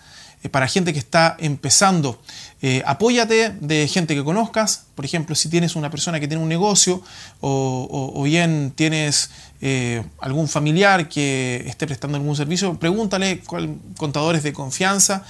para 0.47 0.67
gente 0.69 0.93
que 0.93 0.99
está 0.99 1.35
empezando. 1.39 2.21
Eh, 2.61 2.81
apóyate 2.85 3.51
de 3.59 3.87
gente 3.87 4.15
que 4.15 4.23
conozcas, 4.23 4.85
por 4.95 5.03
ejemplo, 5.03 5.35
si 5.35 5.49
tienes 5.49 5.75
una 5.75 5.89
persona 5.89 6.19
que 6.19 6.27
tiene 6.27 6.41
un 6.41 6.47
negocio 6.47 7.01
o, 7.41 8.21
bien 8.23 8.71
tienes 8.75 9.31
eh, 9.61 10.03
algún 10.19 10.47
familiar 10.47 11.09
que 11.09 11.63
esté 11.67 11.87
prestando 11.87 12.17
algún 12.17 12.35
servicio, 12.35 12.79
pregúntale 12.79 13.39
cuál, 13.41 13.75
contadores 13.97 14.43
de 14.43 14.53
confianza 14.53 15.25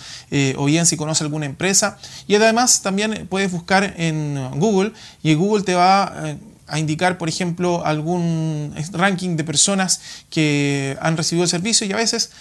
o 0.58 0.66
bien 0.66 0.86
si 0.86 0.96
conoce 0.96 1.24
alguna 1.24 1.48
empresa. 1.48 1.98
Y 2.28 2.36
además 2.36 2.82
también 2.84 3.28
puedes 3.30 3.52
buscar 3.52 3.96
en 3.98 4.60
Google 4.60 4.94
y 5.24 5.34
Google 5.34 5.64
te 5.64 5.74
va 5.74 6.38
a 6.70 6.80
indicar, 6.80 7.18
por 7.18 7.30
ejemplo, 7.30 7.86
algún 7.86 8.74
ranking 8.92 9.36
de 9.36 9.44
personas 9.44 10.02
que 10.30 10.98
han 11.02 11.18
recibido 11.18 11.44
el 11.44 11.50
servicio 11.50 11.86
y 11.88 11.94
a 11.94 11.96
veces 11.96 12.32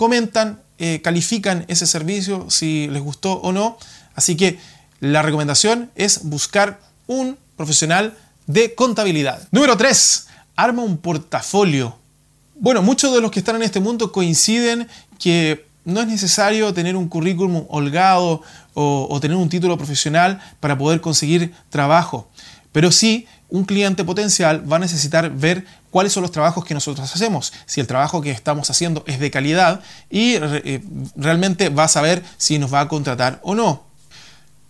comentan, 0.00 0.62
califican 1.02 1.66
ese 1.68 1.86
servicio 1.86 2.48
si 2.48 2.88
les 2.88 3.02
gustó 3.02 3.34
o 3.34 3.52
no 3.52 3.76
Así 4.20 4.36
que 4.36 4.58
la 5.00 5.22
recomendación 5.22 5.90
es 5.94 6.24
buscar 6.24 6.80
un 7.06 7.38
profesional 7.56 8.16
de 8.46 8.74
contabilidad. 8.74 9.48
Número 9.50 9.76
3. 9.76 10.26
Arma 10.56 10.82
un 10.82 10.98
portafolio. 10.98 11.96
Bueno, 12.56 12.82
muchos 12.82 13.14
de 13.14 13.22
los 13.22 13.30
que 13.30 13.38
están 13.38 13.56
en 13.56 13.62
este 13.62 13.80
mundo 13.80 14.12
coinciden 14.12 14.88
que 15.18 15.64
no 15.86 16.02
es 16.02 16.06
necesario 16.06 16.74
tener 16.74 16.96
un 16.96 17.08
currículum 17.08 17.64
holgado 17.70 18.42
o, 18.74 19.18
tener 19.20 19.36
un 19.36 19.48
título 19.48 19.78
profesional 19.78 20.40
para 20.60 20.76
poder 20.76 21.00
conseguir 21.00 21.54
trabajo. 21.70 22.28
Pero 22.72 22.92
sí, 22.92 23.26
un 23.48 23.64
cliente 23.64 24.04
potencial 24.04 24.70
va 24.70 24.76
a 24.76 24.80
necesitar 24.80 25.34
ver 25.34 25.64
cuáles 25.90 26.12
son 26.12 26.22
los 26.22 26.32
trabajos 26.32 26.64
que 26.64 26.74
nosotros 26.74 27.12
hacemos, 27.12 27.52
si 27.66 27.80
el 27.80 27.86
trabajo 27.86 28.20
que 28.20 28.30
estamos 28.30 28.70
haciendo 28.70 29.04
es 29.06 29.18
de 29.18 29.30
calidad 29.30 29.80
y 30.08 30.34
eh, 30.34 30.82
realmente 31.16 31.68
va 31.68 31.84
a 31.84 31.88
saber 31.88 32.22
si 32.36 32.58
nos 32.58 32.72
va 32.72 32.80
a 32.80 32.88
contratar 32.88 33.40
o 33.42 33.54
no. 33.54 33.84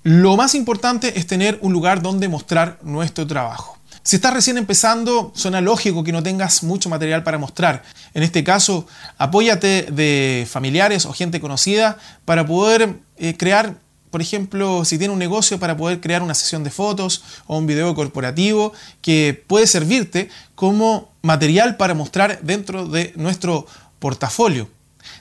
Lo 0.03 0.37
más 0.37 0.55
importante 0.55 1.19
es 1.19 1.27
tener 1.27 1.59
un 1.61 1.73
lugar 1.73 2.01
donde 2.01 2.29
mostrar 2.29 2.79
nuestro 2.83 3.27
trabajo. 3.27 3.81
Si 4.03 4.17
estás 4.17 4.33
recién 4.33 4.57
empezando, 4.57 5.31
suena 5.35 5.61
lógico 5.61 6.03
que 6.03 6.13
no 6.13 6.23
tengas 6.23 6.63
mucho 6.63 6.89
material 6.89 7.23
para 7.23 7.37
mostrar. 7.37 7.83
En 8.15 8.23
este 8.23 8.43
caso, 8.43 8.87
apóyate 9.19 9.83
de 9.91 10.49
familiares 10.51 11.05
o 11.05 11.13
gente 11.13 11.39
conocida 11.39 11.99
para 12.25 12.47
poder 12.47 12.95
eh, 13.19 13.37
crear, 13.37 13.75
por 14.11 14.21
ejemplo, 14.21 14.85
si 14.85 14.99
tiene 14.99 15.13
un 15.13 15.19
negocio, 15.19 15.59
para 15.59 15.77
poder 15.77 16.01
crear 16.01 16.23
una 16.23 16.35
sesión 16.35 16.65
de 16.65 16.71
fotos 16.71 17.23
o 17.47 17.57
un 17.59 17.67
video 17.67 17.95
corporativo 17.95 18.73
que 19.03 19.45
puede 19.47 19.67
servirte 19.67 20.29
como 20.55 21.11
material 21.23 21.77
para 21.77 21.95
mostrar 21.95 22.41
dentro 22.43 22.87
de 22.87 23.13
nuestro 23.17 23.67
portafolio. 23.99 24.69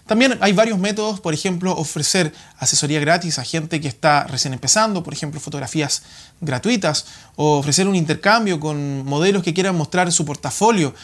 También 0.05 0.38
hay 0.41 0.53
varios 0.53 0.79
métodos, 0.79 1.19
por 1.19 1.34
ejemplo, 1.34 1.72
ofrecer 1.77 2.34
asesoría 2.58 3.00
gratis 3.00 3.38
a 3.38 3.43
gente 3.43 3.79
que 3.79 3.88
está 3.88 4.24
recién 4.24 4.53
empezando, 4.53 5.03
por 5.03 5.13
ejemplo, 5.13 5.39
fotografías 5.39 6.01
gratuitas, 6.41 7.05
o 7.36 7.60
ofrecer 7.60 7.88
un 7.88 7.96
intercambio 7.96 8.60
con 8.60 9.05
modelos 9.05 9.43
que 9.43 9.53
quieran 9.53 9.77
mostrar 9.77 10.12
su 10.12 10.25
portafolio, 10.25 10.96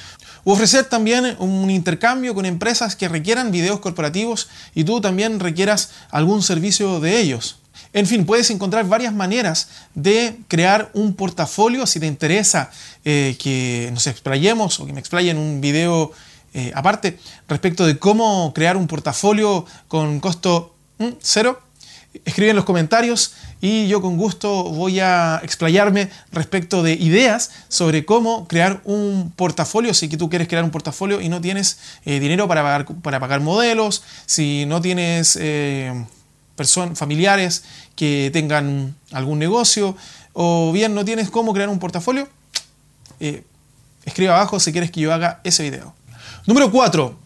o 0.44 0.54
ofrecer 0.54 0.86
también 0.86 1.36
un 1.39 1.70
intercambio 1.70 2.34
con 2.34 2.46
empresas 2.46 2.96
que 2.96 3.08
requieran 3.08 3.51
videos 3.51 3.80
corporativos 3.80 4.50
y 4.74 4.84
tú 4.84 5.01
también 5.01 5.39
requieras 5.39 5.92
algún 6.10 6.42
servicio 6.42 7.00
de 7.00 7.20
ellos. 7.20 7.58
En 7.96 8.06
fin, 8.06 8.25
puedes 8.25 8.50
encontrar 8.50 8.86
varias 8.90 9.14
maneras 9.14 9.70
de 9.94 10.36
crear 10.50 10.92
un 10.94 11.14
portafolio. 11.16 11.88
Si 11.88 11.98
te 11.98 12.06
interesa 12.06 12.70
eh, 13.06 13.38
que 13.40 13.90
nos 13.94 14.06
explayemos 14.08 14.82
o 14.82 14.86
que 14.86 14.92
me 14.92 15.00
explaye 15.00 15.30
en 15.30 15.38
un 15.38 15.62
video 15.62 16.12
eh, 16.54 16.74
aparte 16.75 17.18
respecto 17.48 17.86
de 17.86 17.98
cómo 17.98 18.52
crear 18.54 18.75
un 18.75 18.88
portafolio 18.88 19.66
con 19.88 20.20
costo 20.20 20.75
mm, 20.98 21.08
cero, 21.22 21.62
escribe 22.25 22.50
en 22.50 22.58
los 22.58 22.66
comentarios 22.66 23.34
y 23.62 23.88
yo 23.88 24.02
con 24.02 24.18
gusto 24.18 24.66
voy 24.66 25.00
a 25.00 25.40
explayarme 25.42 26.10
respecto 26.34 26.84
de 26.84 26.96
ideas 26.96 27.52
sobre 27.70 28.04
cómo 28.04 28.46
crear 28.50 28.82
un 28.84 29.32
portafolio, 29.34 29.94
si 29.94 30.10
tú 30.10 30.30
quieres 30.30 30.50
crear 30.50 30.66
un 30.66 30.72
portafolio 30.72 31.22
y 31.22 31.30
no 31.30 31.40
tienes 31.40 31.80
eh, 32.04 32.20
dinero 32.20 32.46
para 32.50 32.62
pagar, 32.62 32.86
para 33.02 33.22
pagar 33.22 33.40
modelos, 33.40 34.04
si 34.25 34.66
no 34.66 34.82
tienes 34.82 35.38
familiares 36.96 37.64
que 37.96 38.30
tengan 38.34 38.96
algún 39.12 39.40
negocio, 39.40 39.96
o 40.34 40.72
bien 40.72 40.94
no 40.94 41.06
tienes 41.06 41.30
cómo 41.30 41.54
crear 41.54 41.70
un 41.70 41.80
portafolio, 41.80 42.28
eh, 43.20 43.44
escribe 44.06 44.32
abajo 44.32 44.60
si 44.60 44.72
quieres 44.72 44.92
que 44.92 45.02
yo 45.02 45.14
haga 45.14 45.42
ese 45.44 45.64
video. 45.64 45.94
Número 46.46 46.72
4. 46.72 47.18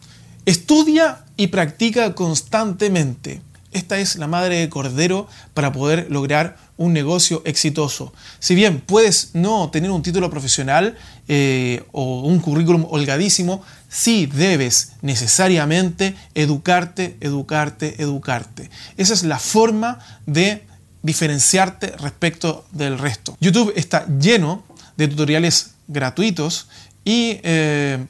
Estudia 0.46 1.24
y 1.36 1.48
practica 1.48 2.14
constantemente. 2.14 3.42
Esta 3.72 3.98
es 3.98 4.16
la 4.16 4.26
madre 4.26 4.56
de 4.56 4.68
cordero 4.68 5.28
para 5.54 5.72
poder 5.72 6.06
lograr 6.10 6.56
un 6.76 6.92
negocio 6.92 7.42
exitoso. 7.44 8.12
Si 8.40 8.54
bien 8.54 8.80
puedes 8.80 9.30
no 9.34 9.70
tener 9.70 9.90
un 9.90 10.02
título 10.02 10.28
profesional 10.28 10.96
eh, 11.28 11.84
o 11.92 12.22
un 12.22 12.40
currículum 12.40 12.86
holgadísimo, 12.90 13.62
sí 13.88 14.26
debes 14.26 14.92
necesariamente 15.02 16.16
educarte, 16.34 17.16
educarte, 17.20 18.02
educarte. 18.02 18.70
Esa 18.96 19.14
es 19.14 19.22
la 19.22 19.38
forma 19.38 20.00
de 20.26 20.64
diferenciarte 21.02 21.88
respecto 21.98 22.66
del 22.72 22.98
resto. 22.98 23.36
YouTube 23.40 23.72
está 23.76 24.06
lleno 24.18 24.64
de 24.96 25.06
tutoriales 25.06 25.74
gratuitos 25.86 26.68
y 27.04 27.38
eh, 27.42 28.04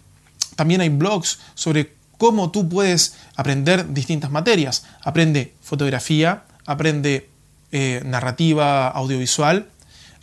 también 0.56 0.80
hay 0.80 0.88
blogs 0.88 1.38
sobre 1.54 1.99
cómo 2.20 2.50
tú 2.50 2.68
puedes 2.68 3.14
aprender 3.34 3.94
distintas 3.94 4.30
materias. 4.30 4.84
Aprende 5.02 5.54
fotografía, 5.62 6.42
aprende 6.66 7.30
eh, 7.72 8.02
narrativa 8.04 8.88
audiovisual, 8.88 9.70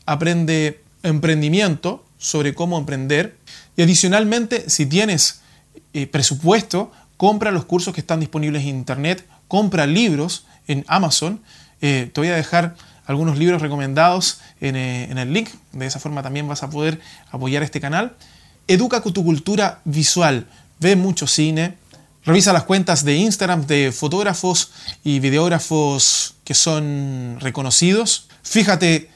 aprende 0.06 0.84
emprendimiento 1.02 2.06
sobre 2.20 2.54
cómo 2.54 2.78
emprender 2.78 3.36
y 3.76 3.82
adicionalmente 3.82 4.70
si 4.70 4.86
tienes 4.86 5.42
eh, 5.96 6.06
presupuesto, 6.06 6.92
compra 7.18 7.50
los 7.50 7.66
cursos 7.66 7.96
que 7.96 8.02
están 8.02 8.20
disponibles 8.20 8.62
en 8.62 8.76
internet, 8.76 9.26
compra 9.48 9.88
libros 9.88 10.46
en 10.68 10.86
Amazon. 10.88 11.42
Eh, 11.82 12.12
te 12.14 12.22
voy 12.22 12.30
a 12.30 12.36
dejar 12.36 12.76
algunos 13.08 13.40
libros 13.40 13.60
recomendados 13.60 14.40
en, 14.62 14.76
en 14.76 15.18
el 15.18 15.34
link, 15.34 15.50
de 15.72 15.88
esa 15.88 16.00
forma 16.00 16.22
también 16.22 16.48
vas 16.48 16.62
a 16.62 16.70
poder 16.70 17.02
apoyar 17.32 17.64
este 17.64 17.82
canal. 17.82 18.16
Educa 18.68 19.02
con 19.02 19.14
tu 19.14 19.24
cultura 19.24 19.80
visual, 19.84 20.46
ve 20.80 20.96
mucho 20.96 21.26
cine, 21.26 21.76
Revisa 22.28 22.52
las 22.52 22.64
cuentas 22.64 23.06
de 23.06 23.16
Instagram 23.16 23.68
de 23.68 23.94
fotógrafos 23.94 24.72
y 25.02 25.22
videógrafos 25.22 26.36
que 26.44 26.54
son 26.54 27.38
reconocidos. 27.40 28.28
Fíjate 28.44 29.10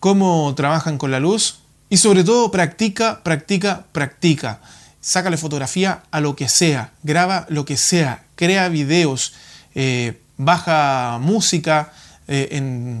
cómo 0.00 0.52
trabajan 0.56 0.98
con 0.98 1.12
la 1.12 1.20
luz. 1.20 1.60
Y 1.90 1.98
sobre 1.98 2.24
todo 2.24 2.50
practica, 2.50 3.22
practica, 3.22 3.84
practica. 3.92 4.60
Sácale 5.00 5.36
fotografía 5.36 6.02
a 6.10 6.20
lo 6.20 6.34
que 6.34 6.48
sea. 6.48 6.90
Graba 7.04 7.46
lo 7.50 7.64
que 7.64 7.76
sea. 7.76 8.24
Crea 8.34 8.68
videos. 8.68 9.34
Eh, 9.76 10.20
baja 10.36 11.18
música. 11.20 11.92
Eh, 12.26 13.00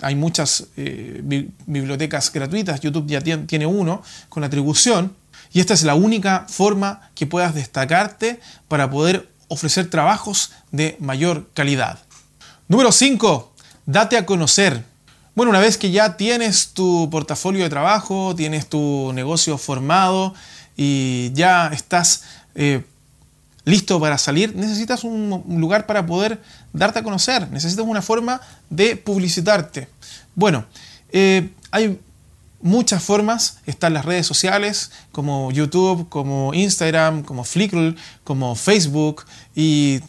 hay 0.00 0.14
muchas 0.14 0.68
eh, 0.76 1.48
bibliotecas 1.66 2.32
gratuitas. 2.32 2.80
YouTube 2.80 3.08
ya 3.08 3.20
tiene 3.20 3.66
uno 3.66 4.00
con 4.28 4.44
atribución 4.44 5.12
y 5.52 5.60
esta 5.60 5.74
es 5.74 5.82
la 5.82 5.94
única 5.94 6.46
forma 6.48 7.10
que 7.14 7.26
puedas 7.26 7.54
destacarte 7.54 8.40
para 8.68 8.90
poder 8.90 9.30
ofrecer 9.48 9.90
trabajos 9.90 10.52
de 10.70 10.96
mayor 10.98 11.50
calidad. 11.54 11.98
Número 12.68 12.90
5. 12.90 13.52
Date 13.84 14.16
a 14.16 14.24
conocer. 14.24 14.84
Bueno, 15.34 15.50
una 15.50 15.60
vez 15.60 15.76
que 15.76 15.90
ya 15.90 16.16
tienes 16.16 16.68
tu 16.68 17.08
portafolio 17.10 17.62
de 17.62 17.70
trabajo, 17.70 18.34
tienes 18.34 18.68
tu 18.68 19.12
negocio 19.14 19.58
formado 19.58 20.34
y 20.76 21.32
ya 21.34 21.68
estás 21.68 22.24
eh, 22.54 22.84
listo 23.64 24.00
para 24.00 24.18
salir, 24.18 24.54
necesitas 24.56 25.04
un 25.04 25.44
lugar 25.48 25.86
para 25.86 26.04
poder 26.06 26.40
darte 26.72 26.98
a 26.98 27.02
conocer, 27.02 27.50
necesitas 27.50 27.84
una 27.84 28.02
forma 28.02 28.40
de 28.70 28.96
publicitarte. 28.96 29.88
Bueno, 30.34 30.64
eh, 31.10 31.50
hay 31.70 32.00
muchas 32.62 33.02
formas. 33.02 33.58
Están 33.66 33.92
las 33.92 34.04
redes 34.04 34.26
sociales 34.26 34.90
como 35.12 35.52
YouTube, 35.52 36.08
como 36.08 36.54
Instagram, 36.54 37.22
como 37.22 37.44
Flickr, 37.44 37.94
como 38.24 38.54
Facebook 38.54 39.24
y 39.54 40.00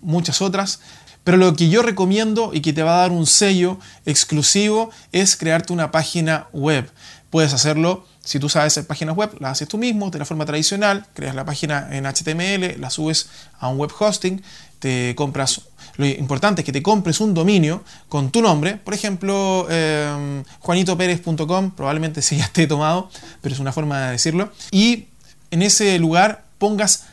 muchas 0.00 0.40
otras. 0.40 0.80
Pero 1.24 1.36
lo 1.36 1.54
que 1.54 1.68
yo 1.68 1.82
recomiendo 1.82 2.50
y 2.52 2.60
que 2.60 2.72
te 2.72 2.82
va 2.82 2.94
a 2.94 3.00
dar 3.02 3.12
un 3.12 3.26
sello 3.26 3.78
exclusivo 4.06 4.90
es 5.12 5.36
crearte 5.36 5.72
una 5.72 5.90
página 5.90 6.48
web. 6.52 6.90
Puedes 7.30 7.52
hacerlo 7.52 8.04
si 8.24 8.38
tú 8.38 8.48
sabes 8.48 8.72
hacer 8.72 8.86
páginas 8.86 9.16
web, 9.16 9.36
la 9.40 9.50
haces 9.50 9.68
tú 9.68 9.78
mismo 9.78 10.10
de 10.10 10.18
la 10.18 10.24
forma 10.24 10.46
tradicional, 10.46 11.06
creas 11.12 11.34
la 11.34 11.44
página 11.44 11.88
en 11.90 12.06
HTML, 12.06 12.80
la 12.80 12.90
subes 12.90 13.28
a 13.58 13.68
un 13.68 13.78
web 13.78 13.90
hosting, 13.98 14.42
te 14.78 15.14
compras 15.16 15.62
lo 15.96 16.06
importante 16.06 16.62
es 16.62 16.64
que 16.64 16.72
te 16.72 16.82
compres 16.82 17.20
un 17.20 17.34
dominio 17.34 17.82
con 18.08 18.30
tu 18.30 18.42
nombre, 18.42 18.76
por 18.76 18.94
ejemplo, 18.94 19.66
eh, 19.70 20.42
juanitoperez.com, 20.60 21.72
probablemente 21.72 22.22
se 22.22 22.36
ya 22.36 22.44
esté 22.44 22.66
tomado, 22.66 23.10
pero 23.40 23.54
es 23.54 23.60
una 23.60 23.72
forma 23.72 24.06
de 24.06 24.12
decirlo, 24.12 24.52
y 24.70 25.06
en 25.50 25.62
ese 25.62 25.98
lugar 25.98 26.44
pongas 26.58 27.04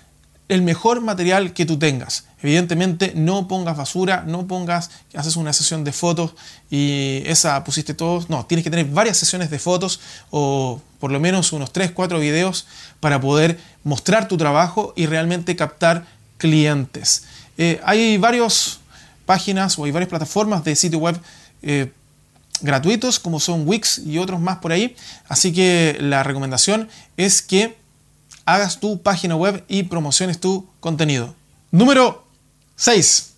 el 0.49 0.63
mejor 0.63 1.01
material 1.01 1.53
que 1.53 1.65
tú 1.65 1.77
tengas. 1.77 2.25
Evidentemente 2.41 3.13
no 3.15 3.47
pongas 3.47 3.77
basura, 3.77 4.23
no 4.25 4.47
pongas, 4.47 4.89
haces 5.13 5.35
una 5.35 5.53
sesión 5.53 5.83
de 5.83 5.91
fotos 5.91 6.33
y 6.71 7.21
esa 7.25 7.63
pusiste 7.63 7.93
todos. 7.93 8.29
No, 8.29 8.45
tienes 8.45 8.63
que 8.63 8.71
tener 8.71 8.87
varias 8.87 9.17
sesiones 9.17 9.51
de 9.51 9.59
fotos 9.59 9.99
o 10.31 10.81
por 10.99 11.11
lo 11.11 11.19
menos 11.19 11.53
unos 11.53 11.71
3, 11.71 11.91
4 11.91 12.19
videos 12.19 12.65
para 12.99 13.21
poder 13.21 13.59
mostrar 13.83 14.27
tu 14.27 14.37
trabajo 14.37 14.93
y 14.95 15.05
realmente 15.05 15.55
captar 15.55 16.05
clientes. 16.39 17.25
Eh, 17.57 17.79
hay 17.83 18.17
varias 18.17 18.79
páginas 19.27 19.77
o 19.77 19.83
hay 19.83 19.91
varias 19.91 20.09
plataformas 20.09 20.63
de 20.63 20.75
sitio 20.75 20.97
web 20.97 21.19
eh, 21.61 21.91
gratuitos 22.61 23.19
como 23.19 23.39
son 23.39 23.67
Wix 23.67 23.99
y 23.99 24.17
otros 24.17 24.39
más 24.39 24.57
por 24.57 24.71
ahí. 24.71 24.95
Así 25.27 25.53
que 25.53 25.97
la 25.99 26.23
recomendación 26.23 26.89
es 27.17 27.43
que 27.43 27.77
hagas 28.45 28.79
tu 28.79 29.01
página 29.03 29.35
web 29.35 29.63
y 29.67 29.83
promociones 29.83 30.39
tu 30.39 30.67
contenido. 30.79 31.35
Número 31.69 32.25
6. 32.77 33.33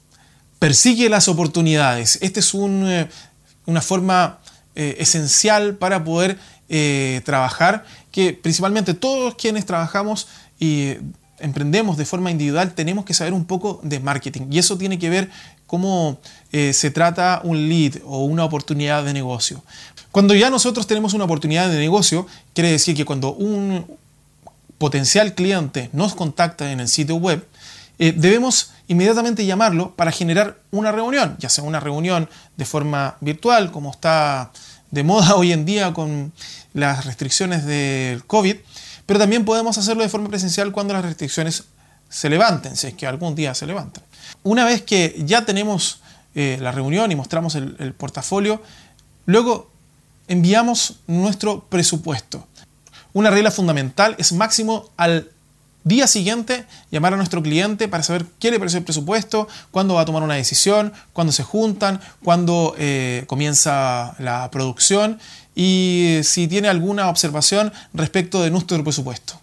Persigue 0.59 1.09
las 1.09 1.27
oportunidades. 1.27 2.19
Esta 2.21 2.39
es 2.39 2.53
eh, 2.53 3.09
una 3.65 3.81
forma 3.81 4.39
esencial 4.73 5.75
para 5.75 6.01
poder 6.01 6.39
trabajar, 7.25 7.83
que 8.09 8.31
principalmente 8.31 8.93
todos 8.93 9.35
quienes 9.35 9.65
trabajamos 9.65 10.29
y 10.57 10.95
emprendemos 11.41 11.97
de 11.97 12.05
forma 12.05 12.31
individual, 12.31 12.73
tenemos 12.73 13.05
que 13.05 13.13
saber 13.13 13.33
un 13.33 13.45
poco 13.45 13.79
de 13.83 13.99
marketing. 13.99 14.47
Y 14.51 14.59
eso 14.59 14.77
tiene 14.77 14.99
que 14.99 15.09
ver 15.09 15.29
cómo 15.67 16.19
eh, 16.51 16.73
se 16.73 16.91
trata 16.91 17.41
un 17.43 17.69
lead 17.69 18.01
o 18.05 18.25
una 18.25 18.43
oportunidad 18.43 19.03
de 19.03 19.13
negocio. 19.13 19.63
Cuando 20.11 20.35
ya 20.35 20.49
nosotros 20.49 20.87
tenemos 20.87 21.13
una 21.13 21.23
oportunidad 21.23 21.69
de 21.69 21.79
negocio, 21.79 22.27
quiere 22.53 22.71
decir 22.71 22.95
que 22.95 23.05
cuando 23.05 23.33
un 23.33 23.85
potencial 24.77 25.35
cliente 25.35 25.89
nos 25.93 26.15
contacta 26.15 26.71
en 26.71 26.79
el 26.79 26.87
sitio 26.87 27.15
web, 27.15 27.47
eh, 27.99 28.13
debemos 28.17 28.71
inmediatamente 28.87 29.45
llamarlo 29.45 29.95
para 29.95 30.11
generar 30.11 30.57
una 30.71 30.91
reunión, 30.91 31.37
ya 31.39 31.49
sea 31.49 31.63
una 31.63 31.79
reunión 31.79 32.27
de 32.57 32.65
forma 32.65 33.15
virtual, 33.21 33.71
como 33.71 33.91
está 33.91 34.51
de 34.89 35.03
moda 35.03 35.35
hoy 35.37 35.51
en 35.51 35.65
día 35.65 35.93
con 35.93 36.33
las 36.73 37.05
restricciones 37.05 37.65
del 37.65 38.25
COVID, 38.25 38.57
pero 39.11 39.19
también 39.19 39.43
podemos 39.43 39.77
hacerlo 39.77 40.03
de 40.03 40.07
forma 40.07 40.29
presencial 40.29 40.71
cuando 40.71 40.93
las 40.93 41.03
restricciones 41.03 41.65
se 42.07 42.29
levanten, 42.29 42.77
si 42.77 42.87
es 42.87 42.93
que 42.93 43.05
algún 43.05 43.35
día 43.35 43.53
se 43.53 43.67
levantan. 43.67 44.05
Una 44.41 44.63
vez 44.63 44.83
que 44.83 45.21
ya 45.25 45.43
tenemos 45.43 45.99
eh, 46.33 46.57
la 46.61 46.71
reunión 46.71 47.11
y 47.11 47.17
mostramos 47.17 47.55
el, 47.55 47.75
el 47.79 47.93
portafolio, 47.93 48.63
luego 49.25 49.69
enviamos 50.29 51.01
nuestro 51.07 51.65
presupuesto. 51.65 52.47
Una 53.11 53.31
regla 53.31 53.51
fundamental 53.51 54.15
es 54.17 54.31
máximo 54.31 54.89
al 54.95 55.29
Día 55.83 56.05
siguiente, 56.05 56.67
llamar 56.91 57.15
a 57.15 57.17
nuestro 57.17 57.41
cliente 57.41 57.87
para 57.87 58.03
saber 58.03 58.27
qué 58.37 58.51
le 58.51 58.59
parece 58.59 58.77
el 58.77 58.83
presupuesto, 58.83 59.47
cuándo 59.71 59.95
va 59.95 60.01
a 60.01 60.05
tomar 60.05 60.21
una 60.21 60.35
decisión, 60.35 60.93
cuándo 61.11 61.33
se 61.33 61.41
juntan, 61.41 61.99
cuándo 62.23 62.75
eh, 62.77 63.23
comienza 63.25 64.13
la 64.19 64.51
producción 64.51 65.19
y 65.55 66.19
si 66.23 66.47
tiene 66.47 66.67
alguna 66.67 67.09
observación 67.09 67.71
respecto 67.93 68.41
de 68.41 68.51
nuestro 68.51 68.83
presupuesto. 68.83 69.39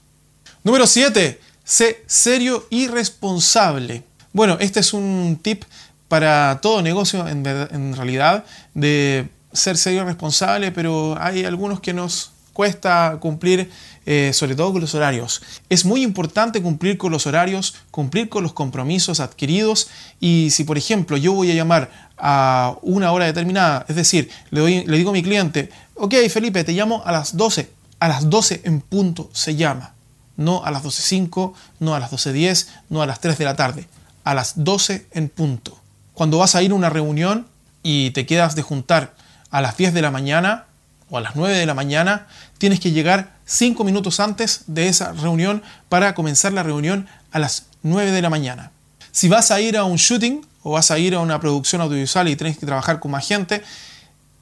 Número 0.64 0.86
7. 0.86 1.40
Sé 1.64 2.02
serio 2.06 2.66
y 2.70 2.88
responsable. 2.88 4.02
Bueno, 4.32 4.56
este 4.60 4.80
es 4.80 4.92
un 4.92 5.38
tip 5.42 5.64
para 6.08 6.60
todo 6.62 6.82
negocio 6.82 7.26
en, 7.28 7.94
realidad 7.94 8.44
de 8.74 9.28
ser 9.52 9.76
serio 9.76 10.02
y 10.02 10.04
responsable, 10.04 10.72
pero 10.72 11.16
hay 11.20 11.44
algunos 11.44 11.80
que 11.80 11.92
nos 11.92 12.32
cuesta 12.52 13.18
cumplir, 13.20 13.70
eh, 14.04 14.32
sobre 14.32 14.56
todo 14.56 14.72
con 14.72 14.80
los 14.80 14.94
horarios. 14.94 15.42
Es 15.68 15.84
muy 15.84 16.02
importante 16.02 16.60
cumplir 16.62 16.98
con 16.98 17.12
los 17.12 17.26
horarios, 17.26 17.76
cumplir 17.90 18.28
con 18.28 18.42
los 18.42 18.52
compromisos 18.52 19.20
adquiridos 19.20 19.88
y 20.18 20.48
si 20.50 20.64
por 20.64 20.78
ejemplo 20.78 21.16
yo 21.16 21.34
voy 21.34 21.50
a 21.50 21.54
llamar 21.54 21.90
a 22.16 22.74
una 22.82 23.12
hora 23.12 23.26
determinada, 23.26 23.84
es 23.88 23.94
decir, 23.94 24.28
le, 24.50 24.60
doy, 24.60 24.84
le 24.84 24.96
digo 24.96 25.10
a 25.10 25.12
mi 25.12 25.22
cliente, 25.22 25.70
ok 25.98 26.14
Felipe, 26.30 26.64
te 26.64 26.72
llamo 26.72 27.02
a 27.04 27.12
las 27.12 27.36
12, 27.36 27.70
a 28.00 28.08
las 28.08 28.30
12 28.30 28.62
en 28.64 28.80
punto 28.80 29.30
se 29.32 29.56
llama, 29.56 29.94
no 30.36 30.64
a 30.64 30.70
las 30.70 30.84
12.05, 30.84 31.52
no 31.80 31.94
a 31.94 32.00
las 32.00 32.10
12.10, 32.10 32.66
no 32.90 33.02
a 33.02 33.06
las 33.06 33.20
3 33.20 33.36
de 33.38 33.44
la 33.44 33.56
tarde, 33.56 33.88
a 34.24 34.34
las 34.34 34.64
12 34.64 35.06
en 35.12 35.28
punto. 35.28 35.78
Cuando 36.14 36.38
vas 36.38 36.54
a 36.54 36.62
ir 36.62 36.70
a 36.70 36.74
una 36.74 36.90
reunión 36.90 37.46
y 37.82 38.10
te 38.10 38.26
quedas 38.26 38.54
de 38.54 38.62
juntar 38.62 39.14
a 39.50 39.60
las 39.60 39.76
10 39.76 39.94
de 39.94 40.02
la 40.02 40.10
mañana 40.10 40.66
o 41.10 41.18
a 41.18 41.20
las 41.20 41.36
9 41.36 41.56
de 41.56 41.66
la 41.66 41.74
mañana, 41.74 42.26
tienes 42.58 42.80
que 42.80 42.92
llegar 42.92 43.34
5 43.46 43.82
minutos 43.84 44.20
antes 44.20 44.62
de 44.66 44.88
esa 44.88 45.12
reunión 45.12 45.62
para 45.88 46.14
comenzar 46.14 46.52
la 46.52 46.62
reunión 46.62 47.08
a 47.32 47.38
las 47.38 47.66
9 47.82 48.10
de 48.10 48.22
la 48.22 48.30
mañana. 48.30 48.70
Si 49.10 49.28
vas 49.28 49.50
a 49.50 49.60
ir 49.60 49.76
a 49.76 49.84
un 49.84 49.96
shooting 49.96 50.46
o 50.62 50.72
vas 50.72 50.90
a 50.90 50.98
ir 50.98 51.14
a 51.14 51.20
una 51.20 51.40
producción 51.40 51.80
audiovisual 51.80 52.28
y 52.28 52.36
tienes 52.36 52.58
que 52.58 52.66
trabajar 52.66 53.00
con 53.00 53.10
más 53.10 53.26
gente, 53.26 53.62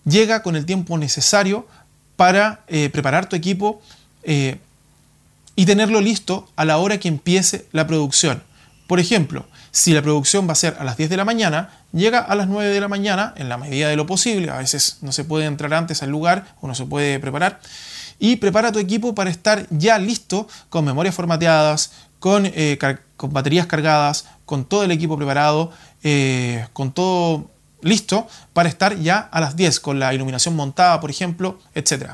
llega 0.06 0.42
con 0.42 0.56
el 0.56 0.64
tiempo 0.64 0.96
necesario 0.96 1.66
para 2.16 2.60
eh, 2.68 2.88
preparar 2.88 3.28
tu 3.28 3.36
equipo 3.36 3.82
eh, 4.22 4.58
y 5.54 5.66
tenerlo 5.66 6.00
listo 6.00 6.48
a 6.56 6.64
la 6.64 6.78
hora 6.78 6.98
que 6.98 7.08
empiece 7.08 7.66
la 7.72 7.86
producción. 7.86 8.42
Por 8.86 9.00
ejemplo, 9.00 9.46
si 9.72 9.92
la 9.92 10.00
producción 10.00 10.48
va 10.48 10.52
a 10.52 10.56
ser 10.56 10.76
a 10.78 10.84
las 10.84 10.96
10 10.96 11.10
de 11.10 11.16
la 11.16 11.24
mañana, 11.24 11.70
llega 11.92 12.20
a 12.20 12.34
las 12.34 12.48
9 12.48 12.70
de 12.70 12.80
la 12.80 12.88
mañana 12.88 13.34
en 13.36 13.48
la 13.48 13.58
medida 13.58 13.88
de 13.88 13.96
lo 13.96 14.06
posible. 14.06 14.50
A 14.50 14.58
veces 14.58 14.98
no 15.02 15.12
se 15.12 15.24
puede 15.24 15.44
entrar 15.44 15.74
antes 15.74 16.02
al 16.02 16.10
lugar 16.10 16.46
o 16.60 16.68
no 16.68 16.74
se 16.74 16.86
puede 16.86 17.18
preparar. 17.18 17.60
Y 18.18 18.36
prepara 18.36 18.72
tu 18.72 18.78
equipo 18.78 19.14
para 19.14 19.28
estar 19.28 19.66
ya 19.70 19.98
listo 19.98 20.48
con 20.70 20.84
memorias 20.84 21.14
formateadas, 21.14 21.92
con, 22.18 22.46
eh, 22.46 22.78
con 23.16 23.32
baterías 23.32 23.66
cargadas, 23.66 24.26
con 24.46 24.64
todo 24.64 24.84
el 24.84 24.90
equipo 24.92 25.16
preparado, 25.16 25.72
con 26.72 26.92
todo 26.92 27.50
listo 27.82 28.26
para 28.52 28.68
estar 28.68 28.98
ya 28.98 29.18
a 29.18 29.40
las 29.40 29.56
10 29.56 29.80
con 29.80 29.98
la 29.98 30.12
iluminación 30.14 30.56
montada, 30.56 31.00
por 31.00 31.10
ejemplo, 31.10 31.58
etc. 31.74 32.12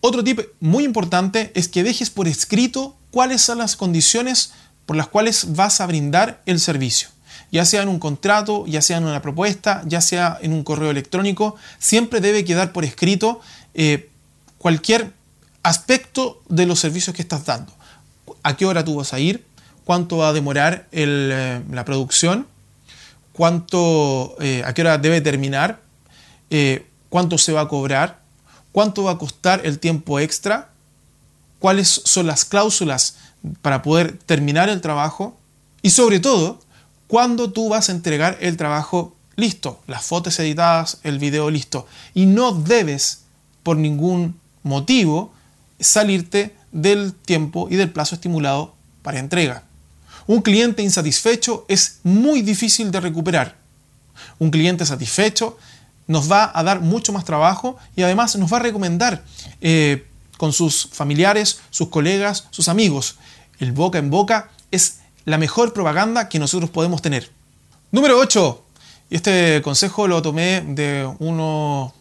Otro 0.00 0.24
tip 0.24 0.40
muy 0.60 0.84
importante 0.84 1.52
es 1.54 1.68
que 1.68 1.82
dejes 1.82 2.10
por 2.10 2.26
escrito 2.26 2.96
cuáles 3.10 3.42
son 3.42 3.58
las 3.58 3.76
condiciones 3.76 4.52
por 4.86 4.96
las 4.96 5.08
cuales 5.08 5.54
vas 5.54 5.80
a 5.80 5.86
brindar 5.86 6.42
el 6.46 6.58
servicio. 6.58 7.08
Ya 7.52 7.64
sea 7.64 7.82
en 7.82 7.88
un 7.88 7.98
contrato, 7.98 8.64
ya 8.66 8.82
sea 8.82 8.96
en 8.96 9.04
una 9.04 9.22
propuesta, 9.22 9.82
ya 9.86 10.00
sea 10.00 10.38
en 10.40 10.52
un 10.52 10.64
correo 10.64 10.90
electrónico, 10.90 11.56
siempre 11.78 12.20
debe 12.20 12.44
quedar 12.44 12.72
por 12.72 12.84
escrito 12.84 13.40
eh, 13.74 14.10
cualquier 14.58 15.12
aspecto 15.62 16.42
de 16.48 16.66
los 16.66 16.80
servicios 16.80 17.14
que 17.14 17.22
estás 17.22 17.44
dando. 17.44 17.72
¿A 18.42 18.56
qué 18.56 18.66
hora 18.66 18.84
tú 18.84 18.96
vas 18.96 19.12
a 19.12 19.20
ir? 19.20 19.44
¿Cuánto 19.84 20.18
va 20.18 20.28
a 20.28 20.32
demorar 20.32 20.88
eh, 20.92 21.62
la 21.70 21.84
producción? 21.84 22.46
¿Cuánto, 23.32 24.36
eh, 24.40 24.62
¿A 24.64 24.74
qué 24.74 24.82
hora 24.82 24.98
debe 24.98 25.20
terminar? 25.20 25.80
¿Cuánto 27.08 27.38
se 27.38 27.52
va 27.52 27.62
a 27.62 27.68
cobrar? 27.68 28.20
¿Cuánto 28.72 29.04
va 29.04 29.12
a 29.12 29.18
costar 29.18 29.62
el 29.64 29.78
tiempo 29.78 30.20
extra? 30.20 30.70
¿Cuáles 31.58 32.02
son 32.04 32.26
las 32.26 32.44
cláusulas 32.44 33.16
para 33.62 33.82
poder 33.82 34.18
terminar 34.18 34.68
el 34.68 34.80
trabajo 34.80 35.38
y 35.82 35.90
sobre 35.90 36.20
todo 36.20 36.60
cuando 37.08 37.52
tú 37.52 37.68
vas 37.68 37.88
a 37.88 37.92
entregar 37.92 38.38
el 38.40 38.56
trabajo 38.56 39.14
listo, 39.36 39.80
las 39.86 40.04
fotos 40.04 40.38
editadas, 40.38 40.98
el 41.02 41.18
video 41.18 41.50
listo. 41.50 41.86
Y 42.14 42.26
no 42.26 42.52
debes 42.52 43.22
por 43.62 43.76
ningún 43.76 44.40
motivo 44.62 45.32
salirte 45.80 46.54
del 46.70 47.12
tiempo 47.12 47.68
y 47.70 47.76
del 47.76 47.90
plazo 47.90 48.14
estimulado 48.14 48.74
para 49.02 49.18
entrega. 49.18 49.64
Un 50.26 50.42
cliente 50.42 50.82
insatisfecho 50.82 51.64
es 51.68 52.00
muy 52.02 52.42
difícil 52.42 52.90
de 52.90 53.00
recuperar. 53.00 53.56
Un 54.38 54.50
cliente 54.50 54.86
satisfecho 54.86 55.58
nos 56.06 56.30
va 56.30 56.50
a 56.54 56.62
dar 56.62 56.80
mucho 56.80 57.12
más 57.12 57.24
trabajo 57.24 57.76
y 57.96 58.02
además 58.02 58.36
nos 58.36 58.52
va 58.52 58.58
a 58.58 58.60
recomendar 58.60 59.24
eh, 59.60 60.06
con 60.36 60.52
sus 60.52 60.88
familiares, 60.92 61.60
sus 61.70 61.88
colegas, 61.88 62.48
sus 62.50 62.68
amigos. 62.68 63.16
El 63.58 63.72
boca 63.72 63.98
en 63.98 64.10
boca 64.10 64.50
es 64.70 64.98
la 65.24 65.38
mejor 65.38 65.72
propaganda 65.72 66.28
que 66.28 66.38
nosotros 66.38 66.70
podemos 66.70 67.02
tener. 67.02 67.30
Número 67.90 68.18
8. 68.18 68.64
Y 69.10 69.16
este 69.16 69.60
consejo 69.62 70.08
lo 70.08 70.22
tomé 70.22 70.62
de 70.66 71.08
uno 71.18 71.94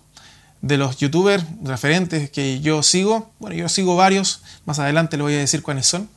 de 0.62 0.78
los 0.78 0.98
youtubers 0.98 1.44
referentes 1.64 2.30
que 2.30 2.62
yo 2.62 2.84
sigo. 2.84 3.32
Bueno, 3.40 3.56
yo 3.56 3.68
sigo 3.68 3.96
varios, 3.96 4.42
más 4.66 4.80
adelante 4.80 5.18
le 5.18 5.24
voy 5.24 5.34
a 5.34 5.40
decir 5.40 5.62
cuáles 5.62 5.88
son. 5.88 6.10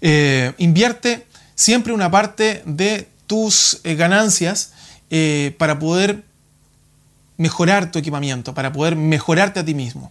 Eh, 0.00 0.52
invierte 0.58 1.26
siempre 1.60 1.92
una 1.92 2.10
parte 2.10 2.62
de 2.64 3.06
tus 3.26 3.80
eh, 3.84 3.94
ganancias 3.94 4.72
eh, 5.10 5.54
para 5.58 5.78
poder 5.78 6.24
mejorar 7.36 7.92
tu 7.92 7.98
equipamiento, 7.98 8.54
para 8.54 8.72
poder 8.72 8.96
mejorarte 8.96 9.60
a 9.60 9.64
ti 9.64 9.74
mismo. 9.74 10.10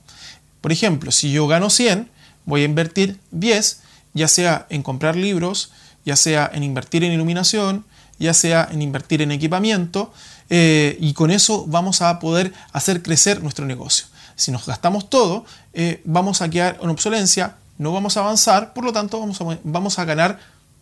Por 0.61 0.71
ejemplo, 0.71 1.11
si 1.11 1.31
yo 1.31 1.47
gano 1.47 1.71
100, 1.71 2.07
voy 2.45 2.61
a 2.61 2.65
invertir 2.65 3.19
10, 3.31 3.81
ya 4.13 4.27
sea 4.27 4.67
en 4.69 4.83
comprar 4.83 5.15
libros, 5.15 5.71
ya 6.05 6.15
sea 6.15 6.51
en 6.53 6.61
invertir 6.61 7.03
en 7.03 7.13
iluminación, 7.13 7.83
ya 8.19 8.35
sea 8.35 8.69
en 8.71 8.83
invertir 8.83 9.23
en 9.23 9.31
equipamiento, 9.31 10.13
eh, 10.51 10.97
y 11.01 11.13
con 11.13 11.31
eso 11.31 11.65
vamos 11.65 12.03
a 12.03 12.19
poder 12.19 12.53
hacer 12.73 13.01
crecer 13.01 13.41
nuestro 13.41 13.65
negocio. 13.65 14.05
Si 14.35 14.51
nos 14.51 14.67
gastamos 14.67 15.09
todo, 15.09 15.45
vamos 16.05 16.43
a 16.43 16.49
quedar 16.49 16.77
en 16.81 16.89
obsolencia, 16.89 17.55
no 17.79 17.91
vamos 17.91 18.17
a 18.17 18.19
avanzar, 18.19 18.73
por 18.73 18.83
lo 18.83 18.93
tanto 18.93 19.19
vamos 19.19 19.41
a, 19.41 19.59
vamos 19.63 19.97
a 19.97 20.05
ganar 20.05 20.39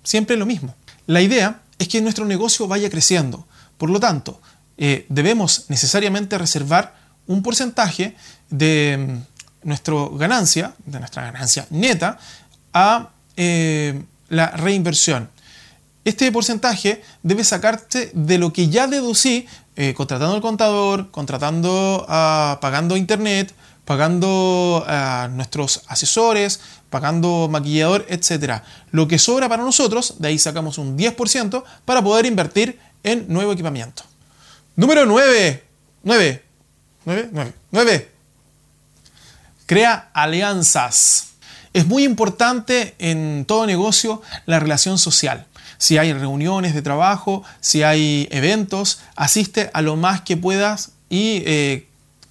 siempre 0.08 0.38
lo 0.38 0.46
mismo. 0.46 0.74
La 1.06 1.22
idea 1.22 1.60
es 1.78 1.90
que 1.90 2.02
nuestro 2.02 2.24
negocio 2.24 2.66
vaya 2.66 2.90
creciendo, 2.90 3.46
por 3.78 3.90
lo 3.90 4.00
tanto, 4.00 4.40
eh, 4.78 5.06
debemos 5.10 5.66
necesariamente 5.68 6.38
reservar 6.38 6.96
un 7.28 7.44
porcentaje 7.44 8.16
de 8.50 9.20
nuestra 9.64 9.96
ganancia, 10.14 10.74
de 10.86 11.00
nuestra 11.00 11.24
ganancia 11.24 11.68
neta, 11.72 12.20
a 12.74 13.10
eh, 13.36 14.02
la 14.30 14.52
reinversión. 14.52 15.30
Este 16.06 16.32
porcentaje 16.32 17.02
debe 17.22 17.44
sacarte 17.44 18.10
de 18.14 18.38
lo 18.38 18.54
que 18.54 18.70
ya 18.70 18.88
deducí 18.88 19.46
eh, 19.76 19.94
contratando 19.94 20.36
al 20.36 20.42
contador, 20.42 21.12
contratando, 21.12 22.06
a, 22.08 22.60
pagando 22.62 22.96
internet, 22.96 23.54
pagando 23.84 24.86
a 24.88 25.28
nuestros 25.32 25.82
asesores, 25.88 26.62
pagando 26.90 27.48
maquillador, 27.50 28.06
etc. 28.10 28.62
Lo 28.92 29.08
que 29.08 29.18
sobra 29.18 29.50
para 29.50 29.64
nosotros, 29.64 30.16
de 30.20 30.30
ahí 30.30 30.40
sacamos 30.40 30.78
un 30.78 30.98
10% 30.98 31.64
para 31.86 32.02
poder 32.02 32.26
invertir 32.26 32.80
en 33.04 33.26
nuevo 33.28 33.52
equipamiento. 33.52 34.04
Número 34.76 35.06
9. 35.06 35.64
9. 36.04 36.44
9. 37.06 37.30
9. 37.32 37.54
9. 37.72 38.12
Crea 39.66 40.10
alianzas. 40.14 41.30
Es 41.74 41.86
muy 41.86 42.04
importante 42.04 42.96
en 43.00 43.46
todo 43.46 43.66
negocio 43.66 44.22
la 44.46 44.60
relación 44.60 44.98
social. 44.98 45.46
Si 45.78 45.98
hay 45.98 46.14
reuniones 46.14 46.74
de 46.74 46.82
trabajo, 46.82 47.44
si 47.60 47.84
hay 47.84 48.28
eventos, 48.32 49.02
asiste 49.16 49.70
a 49.74 49.82
lo 49.82 49.96
más 49.96 50.22
que 50.22 50.38
puedas 50.38 50.92
y 51.10 51.44
eh, 51.46 51.87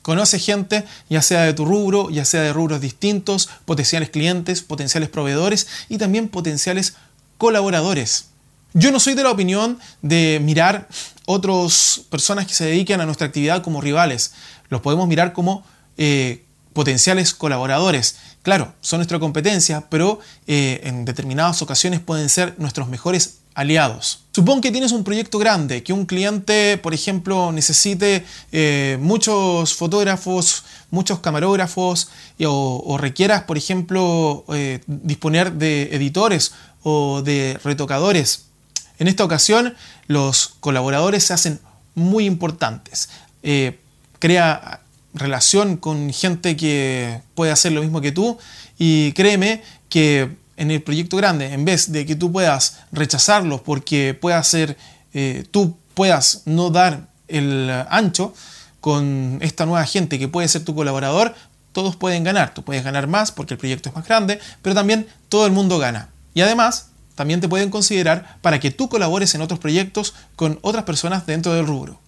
conoce 0.07 0.39
gente, 0.39 0.85
ya 1.11 1.21
sea 1.21 1.43
de 1.43 1.53
tu 1.53 1.65
rubro, 1.65 2.11
ya 2.11 2.25
sea 2.25 2.43
de 2.43 2.53
rubros 2.53 2.81
distintos, 2.81 3.49
potenciales 3.65 4.09
clientes, 4.09 4.63
potenciales 4.63 5.09
proveedores 5.09 5.67
y 5.89 5.99
también 5.99 6.29
potenciales 6.29 6.95
colaboradores. 7.39 8.27
Yo 8.73 8.93
no 8.93 9.01
soy 9.01 9.15
de 9.15 9.25
la 9.25 9.33
opinión 9.33 9.81
de 10.03 10.39
mirar 10.41 10.87
otras 11.25 12.03
personas 12.09 12.47
que 12.47 12.55
se 12.55 12.67
dediquen 12.67 13.01
a 13.01 13.05
nuestra 13.05 13.27
actividad 13.27 13.65
como 13.65 13.81
rivales. 13.81 14.33
Los 14.69 14.81
podemos 14.81 15.09
mirar 15.09 15.33
como 15.33 15.65
eh, 15.99 16.45
potenciales 16.73 17.35
colaboradores. 17.35 18.17
Claro, 18.43 18.75
son 18.81 19.01
nuestra 19.01 19.19
competencia, 19.19 19.89
pero 19.91 20.21
eh, 20.47 20.83
en 20.85 21.05
determinadas 21.05 21.63
ocasiones 21.63 21.99
pueden 21.99 22.29
ser 22.29 22.55
nuestros 22.59 22.87
mejores 22.87 23.39
aliados. 23.57 24.21
Supón 24.33 24.61
que 24.61 24.71
tienes 24.71 24.93
un 24.93 25.03
proyecto 25.03 25.39
grande, 25.39 25.83
que 25.83 25.95
un 25.95 26.05
cliente, 26.05 26.77
por 26.77 26.93
ejemplo, 26.93 27.53
necesite 27.53 28.25
eh, 28.53 28.99
muchos 29.01 29.75
fotógrafos, 29.75 30.63
muchos 30.91 31.21
camarógrafos, 31.21 32.11
o, 32.45 32.99
requieras, 32.99 33.45
por 33.45 33.57
ejemplo, 33.57 34.45
eh, 34.53 34.81
disponer 34.87 35.53
de 35.53 35.95
editores 35.95 36.53
o 36.83 37.23
de 37.23 37.59
retocadores. 37.65 38.45
En 38.99 39.09
esta 39.09 39.25
ocasión, 39.25 39.75
los 40.07 40.55
colaboradores 40.61 41.25
se 41.25 41.33
hacen 41.33 41.61
muy 41.95 42.27
importantes. 42.27 43.09
crea 44.19 44.81
relación 45.15 45.79
con 45.79 46.13
gente 46.13 46.57
que 46.57 47.23
puede 47.35 47.53
hacer 47.53 47.73
lo 47.73 47.81
mismo 47.81 48.03
que 48.03 48.13
tú 48.13 48.37
y 48.79 49.13
créeme 49.13 49.63
que 49.89 50.37
en 50.57 50.71
el 50.71 50.83
proyecto 50.83 51.17
grande, 51.17 51.53
en 51.53 51.65
vez 51.65 51.93
de 51.93 52.07
que 52.07 52.17
tú 52.17 52.33
puedas 52.33 52.79
rechazarlo 52.93 53.63
porque 53.63 54.15
pueda 54.15 54.43
ser, 54.43 54.77
eh, 55.13 55.45
tú 55.51 55.77
puedas 55.95 56.43
no 56.45 56.71
dar 56.71 57.09
el 57.29 57.71
ancho 57.89 58.35
con 58.81 59.39
esta 59.43 59.67
nueva 59.67 59.85
gente 59.85 60.19
que 60.19 60.29
puede 60.29 60.49
ser 60.49 60.65
tu 60.65 60.75
colaborador, 60.75 61.35
todos 61.73 61.97
pueden 61.97 62.25
ganar. 62.25 62.55
Tú 62.55 62.63
puedes 62.63 62.85
ganar 62.85 63.07
más 63.07 63.33
porque 63.33 63.55
el 63.55 63.59
proyecto 63.59 63.89
es 63.91 63.95
más 63.95 64.07
grande, 64.07 64.41
pero 64.63 64.75
también 64.75 65.07
todo 65.29 65.45
el 65.45 65.53
mundo 65.53 65.79
gana. 65.79 66.09
Y 66.33 66.41
además, 66.41 66.89
también 67.15 67.41
te 67.41 67.49
pueden 67.49 67.71
considerar 67.71 68.39
para 68.43 68.61
que 68.61 68.71
tú 68.71 68.89
colabores 68.89 69.35
en 69.35 69.43
otros 69.43 69.59
proyectos 69.59 70.15
con 70.37 70.59
otras 70.63 70.85
personas 70.85 71.27
dentro 71.27 71.53
del 71.53 71.67
rubro. 71.67 72.01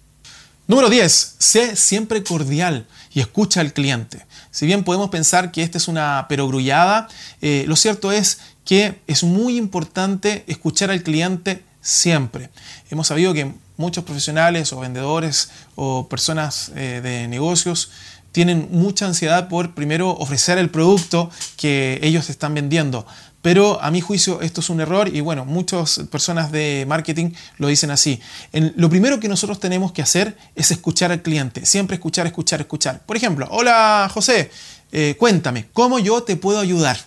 Número 0.69 0.89
10. 0.89 1.37
Sé 1.39 1.77
siempre 1.77 2.23
cordial 2.23 2.87
y 3.13 3.21
escucha 3.21 3.61
al 3.61 3.73
cliente. 3.73 4.25
Si 4.51 4.67
bien 4.67 4.85
podemos 4.85 5.11
pensar 5.11 5.53
que 5.53 5.63
esta 5.63 5.79
es 5.79 5.89
una 5.89 6.27
perogrullada, 6.29 7.09
eh, 7.41 7.65
lo 7.67 7.77
cierto 7.77 8.13
es 8.13 8.41
que 8.65 9.01
es 9.07 9.25
muy 9.25 9.57
importante 9.57 10.45
escuchar 10.47 10.91
al 10.91 11.03
cliente 11.03 11.65
siempre. 11.81 12.51
Hemos 12.91 13.07
sabido 13.07 13.33
que 13.33 13.53
muchos 13.77 14.05
profesionales 14.05 14.73
o 14.73 14.81
vendedores 14.81 15.51
o 15.75 16.09
personas 16.09 16.73
eh, 16.75 17.01
de 17.03 17.29
negocios 17.29 17.91
tienen 18.33 18.69
mucha 18.71 19.07
ansiedad 19.07 19.49
por 19.49 19.75
primero 19.75 20.11
ofrecer 20.11 20.59
el 20.59 20.71
producto 20.71 21.31
que 21.57 21.99
ellos 22.03 22.29
están 22.29 22.55
vendiendo. 22.55 23.07
Pero 23.41 23.81
a 23.81 23.91
mi 23.91 24.01
juicio 24.01 24.41
esto 24.41 24.61
es 24.61 24.69
un 24.69 24.81
error 24.81 25.15
y 25.15 25.21
bueno, 25.21 25.45
muchas 25.45 26.01
personas 26.11 26.51
de 26.51 26.85
marketing 26.89 27.31
lo 27.59 27.69
dicen 27.69 27.91
así. 27.91 28.21
lo 28.53 28.91
primero 28.91 29.21
que 29.21 29.29
nosotros 29.29 29.61
tenemos 29.61 29.93
que 29.93 30.03
hacer 30.03 30.37
es 30.57 30.71
escuchar 30.71 31.13
al 31.13 31.23
cliente. 31.23 31.65
Siempre 31.65 31.95
escuchar, 31.95 32.27
escuchar, 32.27 32.61
escuchar. 32.61 33.01
Por 33.07 33.17
ejemplo, 33.17 33.47
hola 33.51 34.11
José, 34.13 34.51
eh, 34.91 35.15
cuéntame, 35.19 35.69
¿cómo 35.73 35.99
yo 35.99 36.23
te 36.25 36.37
puedo 36.37 36.59
ayudar? 36.59 36.99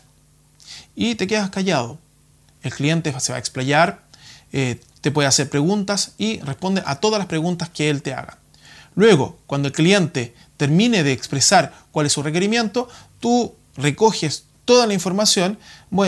Y 0.95 1.15
te 1.15 1.27
quedas 1.27 1.49
callado. 1.49 1.99
El 2.63 2.73
cliente 2.73 3.13
se 3.19 3.31
va 3.33 3.37
a 3.37 3.39
explayar, 3.39 4.03
eh, 4.53 4.79
te 5.01 5.11
puede 5.11 5.27
hacer 5.27 5.49
preguntas 5.49 6.13
y 6.17 6.39
responde 6.41 6.83
a 6.85 6.95
todas 6.95 7.19
las 7.19 7.27
preguntas 7.27 7.69
que 7.69 7.89
él 7.89 8.01
te 8.01 8.13
haga. 8.13 8.37
Luego, 8.95 9.37
cuando 9.47 9.67
el 9.67 9.73
cliente 9.73 10.33
termine 10.57 11.03
de 11.03 11.11
expresar 11.11 11.73
cuál 11.91 12.05
es 12.05 12.13
su 12.13 12.23
requerimiento, 12.23 12.87
tú 13.19 13.55
recoges 13.75 14.45
toda 14.71 14.87
la 14.87 14.93
información 14.93 15.57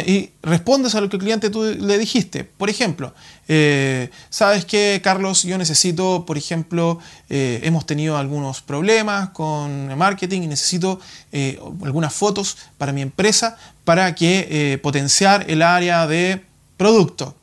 y 0.08 0.30
respondes 0.42 0.96
a 0.96 1.02
lo 1.02 1.10
que 1.10 1.18
el 1.18 1.22
cliente 1.22 1.50
tú 1.50 1.66
le 1.66 1.98
dijiste. 1.98 2.46
Por 2.46 2.70
ejemplo, 2.70 3.14
eh, 3.50 4.10
¿sabes 4.30 4.64
qué, 4.64 5.02
Carlos? 5.04 5.44
Yo 5.44 5.58
necesito, 5.58 6.24
por 6.26 6.38
ejemplo, 6.38 6.98
eh, 7.30 7.60
hemos 7.64 7.86
tenido 7.86 8.16
algunos 8.16 8.62
problemas 8.62 9.32
con 9.32 9.98
marketing 9.98 10.44
y 10.44 10.48
necesito 10.48 11.02
eh, 11.34 11.60
algunas 11.84 12.14
fotos 12.14 12.58
para 12.78 12.94
mi 12.94 13.02
empresa 13.02 13.58
para 13.84 14.16
que 14.16 14.80
potenciar 14.82 15.44
el 15.50 15.62
área 15.62 16.08
de 16.08 16.42
producto. 16.78 17.36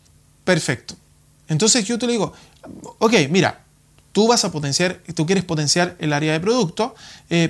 Perfecto. 0.44 0.94
Entonces 1.48 1.84
yo 1.84 1.98
te 1.98 2.06
digo, 2.06 2.32
ok, 2.98 3.12
mira, 3.28 3.60
tú 4.12 4.26
vas 4.26 4.46
a 4.46 4.50
potenciar, 4.50 5.00
tú 5.14 5.26
quieres 5.26 5.44
potenciar 5.44 5.96
el 5.98 6.14
área 6.14 6.32
de 6.32 6.40
producto, 6.40 6.94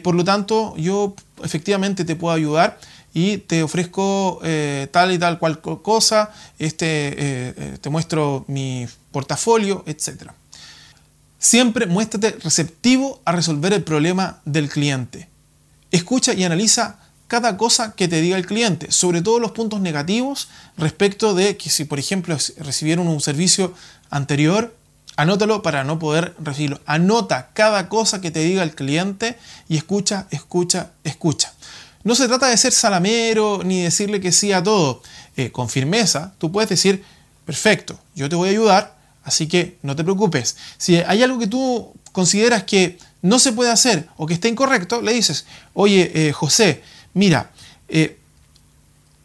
por 0.03 0.17
lo 0.17 0.25
tanto 0.25 0.75
yo 0.77 1.15
efectivamente 1.45 2.05
te 2.05 2.17
puedo 2.17 2.35
ayudar 2.35 2.81
y 3.13 3.39
te 3.39 3.63
ofrezco 3.63 4.41
eh, 4.45 4.89
tal 4.93 5.13
y 5.13 5.19
tal 5.19 5.39
cual 5.39 5.61
cosa, 5.61 6.33
este, 6.59 6.87
eh, 6.87 7.55
eh, 7.57 7.79
te 7.81 7.91
muestro 7.91 8.45
mi 8.49 8.87
portafolio, 9.11 9.83
etc. 9.87 10.31
Siempre 11.39 11.87
muéstrate 11.87 12.33
receptivo 12.43 13.21
a 13.25 13.33
resolver 13.33 13.73
el 13.73 13.83
problema 13.83 14.41
del 14.45 14.69
cliente. 14.69 15.29
Escucha 15.91 16.35
y 16.35 16.45
analiza 16.45 16.99
cada 17.27 17.57
cosa 17.57 17.93
que 17.93 18.09
te 18.09 18.21
diga 18.21 18.37
el 18.37 18.47
cliente, 18.47 18.91
sobre 18.91 19.23
todo 19.23 19.39
los 19.39 19.53
puntos 19.53 19.81
negativos 19.81 20.49
respecto 20.77 21.35
de 21.35 21.57
que 21.57 21.71
si 21.71 21.85
por 21.85 21.99
ejemplo 21.99 22.37
recibieron 22.59 23.09
un 23.09 23.21
servicio 23.21 23.73
anterior, 24.11 24.75
anótalo 25.17 25.63
para 25.63 25.85
no 25.85 25.99
poder 25.99 26.35
recibirlo. 26.39 26.81
Anota 26.87 27.51
cada 27.53 27.89
cosa 27.89 28.21
que 28.21 28.31
te 28.31 28.41
diga 28.41 28.63
el 28.63 28.75
cliente 28.75 29.39
y 29.69 29.77
escucha, 29.77 30.27
escucha, 30.31 30.91
escucha. 31.05 31.53
No 32.03 32.15
se 32.15 32.29
trata 32.29 32.49
de 32.49 32.57
ser 32.57 32.73
salamero 32.73 33.61
ni 33.63 33.83
decirle 33.83 34.21
que 34.21 34.33
sí 34.33 34.53
a 34.53 34.63
todo. 34.63 35.03
Eh, 35.37 35.51
con 35.53 35.69
firmeza, 35.69 36.35
tú 36.39 36.51
puedes 36.51 36.69
decir, 36.69 37.05
perfecto, 37.47 37.99
yo 38.15 38.29
te 38.29 38.37
voy 38.37 38.49
a 38.49 38.53
ayudar, 38.53 38.99
así 39.23 39.47
que 39.47 39.79
no 39.83 39.95
te 39.95 40.03
preocupes. 40.03 40.57
Si 40.77 40.97
hay 40.97 41.23
algo 41.23 41.39
que 41.39 41.47
tú 41.47 41.93
consideras 42.13 42.65
que 42.65 42.99
no 43.23 43.39
se 43.39 43.53
puede 43.53 43.71
hacer 43.71 44.09
o 44.17 44.27
que 44.27 44.35
está 44.35 44.49
incorrecto, 44.49 45.01
le 45.01 45.13
dices, 45.13 45.47
oye, 45.75 46.11
eh, 46.15 46.33
José, 46.33 46.83
mira, 47.15 47.53
eh, 47.89 48.19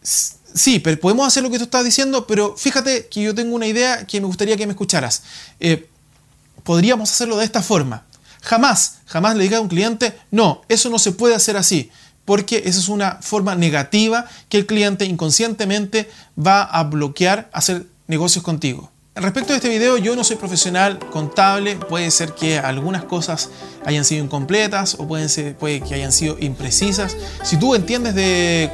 sí, 0.03 0.79
pero 0.79 0.99
podemos 0.99 1.27
hacer 1.27 1.43
lo 1.43 1.49
que 1.49 1.57
tú 1.57 1.63
estás 1.63 1.83
diciendo, 1.83 2.27
pero 2.27 2.55
fíjate 2.55 3.07
que 3.07 3.21
yo 3.23 3.33
tengo 3.33 3.55
una 3.55 3.67
idea 3.67 4.05
que 4.05 4.21
me 4.21 4.27
gustaría 4.27 4.57
que 4.57 4.67
me 4.67 4.73
escucharas. 4.73 5.23
podríamos 6.63 7.11
hacerlo 7.11 7.37
de 7.37 7.45
esta 7.45 7.61
forma. 7.61 8.05
Jamás, 8.41 8.99
jamás 9.07 9.35
le 9.35 9.43
diga 9.43 9.57
a 9.57 9.61
un 9.61 9.67
cliente, 9.67 10.17
no, 10.29 10.61
eso 10.69 10.89
no 10.89 10.99
se 10.99 11.13
puede 11.13 11.35
hacer 11.35 11.57
así 11.57 11.91
porque 12.25 12.63
esa 12.65 12.79
es 12.79 12.89
una 12.89 13.19
forma 13.21 13.55
negativa 13.55 14.25
que 14.49 14.57
el 14.57 14.65
cliente 14.65 15.05
inconscientemente 15.05 16.09
va 16.37 16.63
a 16.63 16.83
bloquear 16.83 17.49
hacer 17.53 17.85
negocios 18.07 18.43
contigo. 18.43 18.91
Respecto 19.17 19.53
a 19.53 19.55
este 19.55 19.69
video, 19.69 19.97
yo 19.97 20.13
no 20.17 20.25
soy 20.25 20.35
profesional 20.35 20.99
contable, 20.99 21.77
puede 21.77 22.11
ser 22.11 22.33
que 22.33 22.59
algunas 22.59 23.05
cosas 23.05 23.49
hayan 23.85 24.03
sido 24.03 24.25
incompletas 24.25 24.95
o 24.99 25.07
pueden 25.07 25.29
ser, 25.29 25.55
puede 25.55 25.79
que 25.79 25.93
hayan 25.93 26.11
sido 26.11 26.35
imprecisas. 26.37 27.15
Si 27.41 27.57
tú 27.57 27.75
entiendes 27.75 28.13
de 28.13 28.69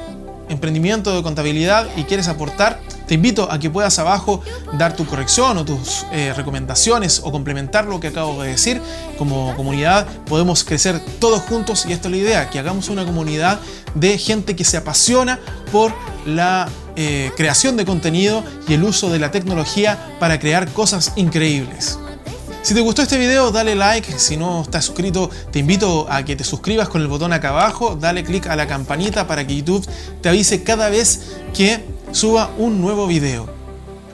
emprendimiento 0.51 1.15
de 1.15 1.23
contabilidad 1.23 1.87
y 1.95 2.03
quieres 2.03 2.27
aportar, 2.27 2.79
te 3.07 3.15
invito 3.15 3.51
a 3.51 3.59
que 3.59 3.69
puedas 3.69 3.97
abajo 3.99 4.41
dar 4.73 4.95
tu 4.95 5.05
corrección 5.05 5.57
o 5.57 5.65
tus 5.65 6.05
eh, 6.11 6.33
recomendaciones 6.35 7.21
o 7.23 7.31
complementar 7.31 7.85
lo 7.85 7.99
que 7.99 8.07
acabo 8.07 8.41
de 8.41 8.49
decir. 8.49 8.81
Como 9.17 9.55
comunidad 9.55 10.07
podemos 10.25 10.63
crecer 10.63 11.01
todos 11.19 11.41
juntos 11.41 11.85
y 11.87 11.93
esta 11.93 12.07
es 12.07 12.11
la 12.11 12.17
idea, 12.17 12.49
que 12.49 12.59
hagamos 12.59 12.89
una 12.89 13.05
comunidad 13.05 13.59
de 13.95 14.17
gente 14.17 14.55
que 14.55 14.63
se 14.63 14.77
apasiona 14.77 15.39
por 15.71 15.91
la 16.25 16.69
eh, 16.95 17.31
creación 17.35 17.77
de 17.77 17.85
contenido 17.85 18.43
y 18.67 18.73
el 18.73 18.83
uso 18.83 19.09
de 19.09 19.19
la 19.19 19.31
tecnología 19.31 20.15
para 20.19 20.39
crear 20.39 20.69
cosas 20.71 21.13
increíbles. 21.15 21.97
Si 22.63 22.76
te 22.76 22.82
gustó 22.82 23.02
este 23.02 23.17
video, 23.17 23.52
dale 23.52 23.76
like. 23.76 24.19
Si 24.19 24.38
no 24.38 24.62
estás 24.62 24.86
suscrito, 24.86 25.32
te 25.52 25.60
invito 25.60 26.06
a 26.10 26.24
que 26.24 26.36
te 26.36 26.43
suscribas 26.43 26.89
con 26.89 27.02
el 27.02 27.08
botón 27.08 27.34
acá 27.34 27.50
abajo. 27.50 27.97
Dale 28.00 28.24
click 28.24 28.45
a 28.47 28.56
la 28.56 28.67
campanita 28.67 29.26
para 29.26 29.45
que 29.47 29.56
YouTube 29.56 29.88
te 30.21 30.30
avise 30.30 30.63
cada 30.63 30.89
vez 30.89 31.38
que 31.56 31.84
suba 32.12 32.52
un 32.58 32.80
nuevo 32.80 33.08
video. 33.08 33.50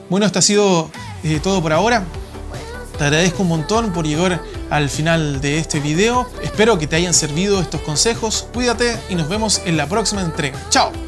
Bueno, 0.08 0.24
esto 0.24 0.38
ha 0.38 0.42
sido 0.42 0.90
eh, 1.24 1.40
todo 1.42 1.60
por 1.60 1.74
ahora. 1.74 2.04
Te 2.96 3.04
agradezco 3.04 3.42
un 3.42 3.48
montón 3.50 3.92
por 3.92 4.06
llegar 4.06 4.42
al 4.70 4.88
final 4.88 5.42
de 5.42 5.58
este 5.58 5.78
video. 5.78 6.26
Espero 6.42 6.78
que 6.78 6.86
te 6.86 6.96
hayan 6.96 7.14
servido 7.14 7.60
estos 7.60 7.82
consejos. 7.82 8.48
Cuídate 8.54 8.98
y 9.10 9.14
nos 9.14 9.28
vemos 9.28 9.60
en 9.66 9.76
la 9.76 9.86
próxima 9.86 10.22
entrega. 10.22 10.58
¡Chao! 10.70 11.07